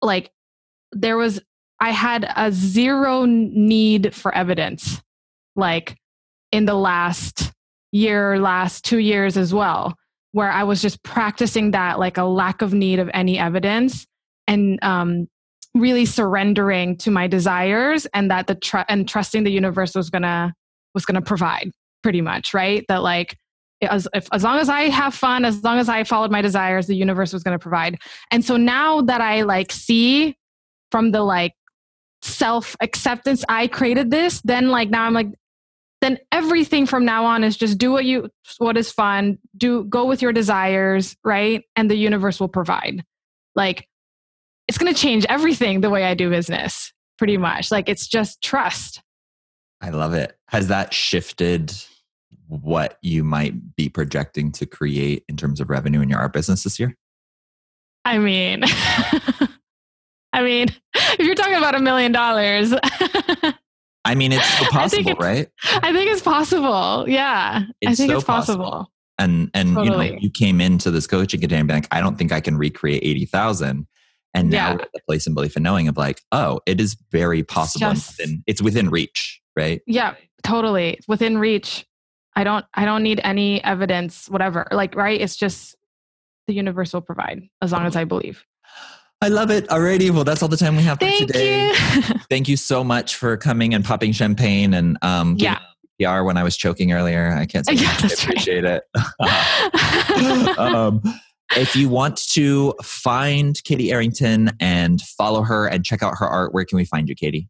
like 0.02 0.32
there 0.91 1.17
was 1.17 1.39
I 1.80 1.91
had 1.91 2.28
a 2.36 2.52
zero 2.52 3.26
need 3.26 4.15
for 4.15 4.34
evidence, 4.34 5.04
like 5.56 5.98
in 6.52 6.66
the 6.66 6.74
last 6.74 7.52
year, 7.92 8.40
last 8.40 8.86
two 8.86 9.00
years 9.00 9.38
as 9.38 9.54
well, 9.54 9.96
where 10.32 10.52
I 10.52 10.64
was 10.64 10.82
just 10.82 11.04
practicing 11.04 11.72
that, 11.72 12.00
like 12.00 12.18
a 12.18 12.24
lack 12.24 12.62
of 12.62 12.74
need 12.74 13.00
of 13.00 13.10
any 13.14 13.38
evidence 13.38 14.06
and 14.48 14.80
um, 14.84 15.28
really 15.74 16.06
surrendering 16.06 16.98
to 16.98 17.12
my 17.12 17.28
desires 17.28 18.06
and 18.14 18.32
that 18.32 18.48
the 18.48 18.56
tr- 18.56 18.80
and 18.90 19.08
trusting 19.08 19.44
the 19.44 19.52
universe 19.52 19.96
was 19.96 20.10
gonna 20.10 20.54
was 20.94 21.06
gonna 21.06 21.22
provide 21.22 21.72
pretty 22.04 22.22
much 22.22 22.54
right 22.54 22.84
that 22.88 23.04
like 23.04 23.38
as 23.84 24.08
if, 24.14 24.28
as 24.32 24.44
long 24.44 24.60
as 24.60 24.70
I 24.70 24.90
have 24.90 25.16
fun, 25.16 25.44
as 25.44 25.64
long 25.64 25.80
as 25.80 25.90
I 25.90 26.04
followed 26.04 26.30
my 26.30 26.44
desires, 26.44 26.86
the 26.86 26.96
universe 26.96 27.34
was 27.34 27.42
going 27.42 27.58
to 27.58 27.62
provide. 27.62 27.98
And 28.30 28.46
so 28.46 28.56
now 28.56 29.02
that 29.02 29.22
I 29.22 29.42
like 29.42 29.72
see 29.72 30.36
from 30.92 31.12
the 31.12 31.24
like 31.24 31.54
self 32.22 32.76
acceptance 32.82 33.44
i 33.50 33.66
created 33.66 34.12
this 34.12 34.42
then 34.42 34.70
like 34.70 34.90
now 34.92 35.06
i'm 35.06 35.14
like 35.14 35.30
then 36.02 36.18
everything 36.32 36.86
from 36.86 37.06
now 37.06 37.26
on 37.26 37.44
is 37.44 37.56
just 37.56 37.78
do 37.78 37.92
what 37.92 38.06
you 38.06 38.30
what 38.58 38.76
is 38.76 38.92
fun 38.92 39.38
do 39.56 39.84
go 39.86 40.06
with 40.06 40.22
your 40.22 40.34
desires 40.34 41.16
right? 41.24 41.64
And 41.76 41.90
the 41.90 41.96
universe 41.96 42.40
will 42.40 42.50
provide. 42.50 43.04
Like 43.56 43.88
it's 44.68 44.78
going 44.78 44.94
to 44.94 45.00
change 45.00 45.26
everything 45.30 45.82
the 45.82 45.90
way 45.90 46.06
i 46.06 46.14
do 46.14 46.30
business 46.30 46.94
pretty 47.18 47.38
much. 47.38 47.72
Like 47.72 47.88
it's 47.88 48.08
just 48.08 48.42
trust. 48.42 49.02
I 49.80 49.90
love 49.90 50.14
it. 50.14 50.36
Has 50.48 50.68
that 50.70 50.94
shifted 50.94 51.74
what 52.48 52.98
you 53.02 53.24
might 53.24 53.76
be 53.76 53.90
projecting 53.90 54.52
to 54.54 54.66
create 54.66 55.24
in 55.30 55.38
terms 55.38 55.62
of 55.62 55.70
revenue 55.70 56.02
in 56.02 56.10
your 56.10 56.20
art 56.20 56.34
business 56.34 56.64
this 56.64 56.80
year? 56.80 56.98
I 58.06 58.18
mean, 58.18 58.64
I 60.34 60.42
mean, 60.42 60.70
if 60.96 61.20
you're 61.20 61.36
talking 61.36 61.56
about 61.56 61.76
a 61.76 61.80
million 61.80 62.12
dollars, 62.12 62.74
I 64.06 64.16
mean, 64.16 64.32
it's 64.32 64.56
possible, 64.72 65.12
it's, 65.12 65.20
right? 65.20 65.48
I 65.84 65.92
think 65.94 66.12
it's 66.12 66.22
possible. 66.22 67.06
Yeah, 67.08 67.64
It's 67.82 67.92
I 67.92 67.96
think 67.96 68.12
so 68.12 68.18
it's 68.18 68.26
possible. 68.26 68.64
possible. 68.66 68.92
And 69.20 69.52
and 69.54 69.70
you 69.70 69.92
know, 69.92 70.02
you 70.02 70.30
came 70.32 70.60
into 70.62 70.90
this 70.90 71.06
coaching 71.06 71.40
container 71.42 71.64
being 71.66 71.78
like, 71.82 71.88
I 71.92 72.02
don't 72.02 72.18
think 72.18 72.32
I 72.32 72.42
can 72.42 72.58
recreate 72.58 73.04
eighty 73.04 73.26
thousand. 73.26 73.88
And 74.34 74.50
now 74.50 74.70
Yeah. 74.70 74.74
we're 74.76 74.82
at 74.84 74.90
the 74.94 75.02
place 75.08 75.28
in 75.28 75.34
belief 75.34 75.56
and 75.58 75.64
knowing 75.64 75.88
of 75.90 75.98
like, 75.98 76.22
oh, 76.32 76.62
it 76.66 76.80
is 76.82 76.96
very 77.12 77.44
possible. 77.44 77.88
and 77.88 77.98
just- 77.98 78.18
within, 78.18 78.44
it's 78.48 78.62
within 78.62 78.90
reach, 78.90 79.42
right? 79.56 79.82
Yeah, 79.86 80.16
totally. 80.44 80.92
It's 80.92 81.08
within 81.08 81.38
reach. 81.38 81.86
I 82.36 82.44
don't 82.46 82.66
I 82.74 82.86
don't 82.86 83.04
need 83.04 83.20
any 83.24 83.64
evidence, 83.64 84.28
whatever. 84.30 84.66
Like, 84.72 84.96
right? 84.96 85.20
It's 85.22 85.36
just 85.36 85.76
the 86.48 86.54
universe 86.54 86.94
will 86.94 87.02
provide 87.02 87.44
as 87.62 87.72
long 87.72 87.86
as 87.86 87.96
I 87.96 88.06
believe. 88.06 88.44
I 89.24 89.28
love 89.28 89.52
it. 89.52 89.68
Alrighty. 89.68 90.10
Well, 90.10 90.24
that's 90.24 90.42
all 90.42 90.48
the 90.50 90.58
time 90.58 90.76
we 90.76 90.84
have 90.84 90.98
for 91.00 91.06
Thank 91.06 91.28
today. 91.28 91.68
you. 91.68 91.74
Thank 92.30 92.48
you 92.50 92.58
so 92.58 92.84
much 92.84 93.16
for 93.16 93.38
coming 93.38 93.74
and 93.74 93.86
popping 93.86 94.12
champagne 94.14 94.74
and 94.74 94.98
um 95.04 95.36
Yeah. 95.40 95.60
PR 96.00 96.24
when 96.24 96.38
I 96.38 96.44
was 96.44 96.58
choking 96.58 96.92
earlier. 96.92 97.32
I 97.38 97.46
can't 97.46 97.66
say 97.66 97.74
Yeah, 97.76 97.90
I 97.98 98.02
that's 98.02 98.26
right. 98.28 98.36
appreciate 98.36 98.66
it. 98.66 98.84
um, 100.58 101.02
if 101.56 101.76
you 101.76 101.90
want 101.90 102.18
to 102.32 102.74
find 102.82 103.62
Katy 103.64 103.92
Arrington 103.92 104.52
and 104.60 105.00
follow 105.02 105.44
her 105.44 105.68
and 105.68 105.86
check 105.86 106.02
out 106.02 106.16
her 106.18 106.28
art, 106.28 106.54
where 106.54 106.66
can 106.66 106.78
we 106.78 106.86
find 106.86 107.08
you, 107.10 107.16
Katy? 107.16 107.48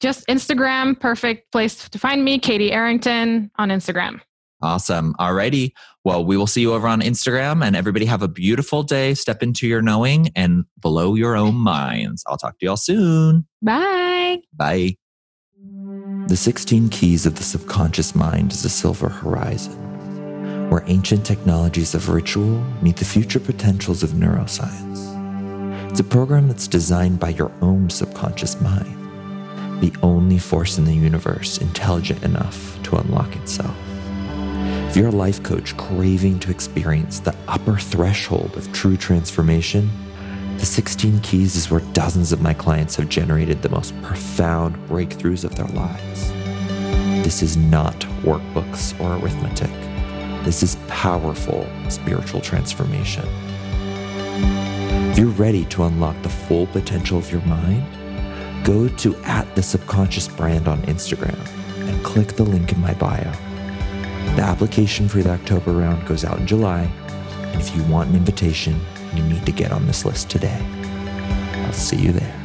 just 0.00 0.26
Instagram, 0.28 0.98
perfect 1.00 1.50
place 1.50 1.88
to 1.88 1.98
find 1.98 2.22
me, 2.24 2.38
Katy 2.38 2.70
Arrington 2.72 3.50
on 3.56 3.70
Instagram. 3.70 4.20
Awesome. 4.62 5.14
Alrighty. 5.18 5.72
Well, 6.04 6.24
we 6.24 6.36
will 6.36 6.46
see 6.46 6.60
you 6.60 6.72
over 6.72 6.86
on 6.86 7.00
Instagram 7.00 7.64
and 7.64 7.76
everybody 7.76 8.04
have 8.06 8.22
a 8.22 8.28
beautiful 8.28 8.82
day. 8.82 9.14
Step 9.14 9.42
into 9.42 9.66
your 9.66 9.82
knowing 9.82 10.30
and 10.36 10.64
blow 10.78 11.14
your 11.14 11.36
own 11.36 11.54
minds. 11.54 12.24
I'll 12.26 12.36
talk 12.36 12.58
to 12.58 12.66
y'all 12.66 12.76
soon. 12.76 13.46
Bye. 13.60 14.38
Bye. 14.54 14.96
The 16.28 16.36
16 16.36 16.88
Keys 16.88 17.26
of 17.26 17.34
the 17.34 17.42
Subconscious 17.42 18.14
Mind 18.14 18.52
is 18.52 18.64
a 18.64 18.68
silver 18.68 19.08
horizon, 19.08 20.70
where 20.70 20.84
ancient 20.86 21.26
technologies 21.26 21.94
of 21.94 22.08
ritual 22.08 22.62
meet 22.80 22.96
the 22.96 23.04
future 23.04 23.40
potentials 23.40 24.02
of 24.02 24.10
neuroscience. 24.10 25.10
It's 25.90 26.00
a 26.00 26.04
program 26.04 26.48
that's 26.48 26.68
designed 26.68 27.20
by 27.20 27.30
your 27.30 27.52
own 27.60 27.90
subconscious 27.90 28.60
mind, 28.60 29.82
the 29.82 29.92
only 30.02 30.38
force 30.38 30.78
in 30.78 30.84
the 30.84 30.94
universe 30.94 31.58
intelligent 31.58 32.22
enough 32.22 32.82
to 32.84 32.96
unlock 32.96 33.34
itself. 33.36 33.76
If 34.92 34.98
you're 34.98 35.08
a 35.08 35.10
life 35.10 35.42
coach 35.42 35.74
craving 35.78 36.40
to 36.40 36.50
experience 36.50 37.18
the 37.18 37.34
upper 37.48 37.78
threshold 37.78 38.54
of 38.58 38.70
true 38.74 38.98
transformation, 38.98 39.90
the 40.58 40.66
16 40.66 41.20
Keys 41.20 41.56
is 41.56 41.70
where 41.70 41.80
dozens 41.94 42.30
of 42.30 42.42
my 42.42 42.52
clients 42.52 42.96
have 42.96 43.08
generated 43.08 43.62
the 43.62 43.70
most 43.70 43.94
profound 44.02 44.76
breakthroughs 44.90 45.44
of 45.44 45.56
their 45.56 45.68
lives. 45.68 46.30
This 47.24 47.42
is 47.42 47.56
not 47.56 48.00
workbooks 48.20 48.92
or 49.00 49.16
arithmetic. 49.16 49.70
This 50.44 50.62
is 50.62 50.76
powerful 50.88 51.66
spiritual 51.88 52.42
transformation. 52.42 53.24
If 55.10 55.18
you're 55.18 55.28
ready 55.28 55.64
to 55.64 55.84
unlock 55.84 56.20
the 56.20 56.28
full 56.28 56.66
potential 56.66 57.16
of 57.16 57.32
your 57.32 57.40
mind, 57.46 57.86
go 58.62 58.88
to 58.88 59.16
at 59.24 59.56
the 59.56 59.62
subconscious 59.62 60.28
brand 60.28 60.68
on 60.68 60.82
Instagram 60.82 61.48
and 61.88 62.04
click 62.04 62.34
the 62.34 62.44
link 62.44 62.72
in 62.72 62.80
my 62.82 62.92
bio. 62.92 63.32
The 64.36 64.42
application 64.42 65.08
for 65.08 65.22
the 65.22 65.30
October 65.30 65.72
round 65.72 66.06
goes 66.06 66.24
out 66.24 66.38
in 66.38 66.46
July, 66.46 66.82
and 66.82 67.60
if 67.60 67.74
you 67.76 67.82
want 67.84 68.10
an 68.10 68.16
invitation, 68.16 68.80
you 69.14 69.22
need 69.24 69.44
to 69.46 69.52
get 69.52 69.72
on 69.72 69.86
this 69.86 70.04
list 70.04 70.30
today. 70.30 70.60
I'll 71.66 71.72
see 71.72 71.96
you 71.96 72.12
there. 72.12 72.41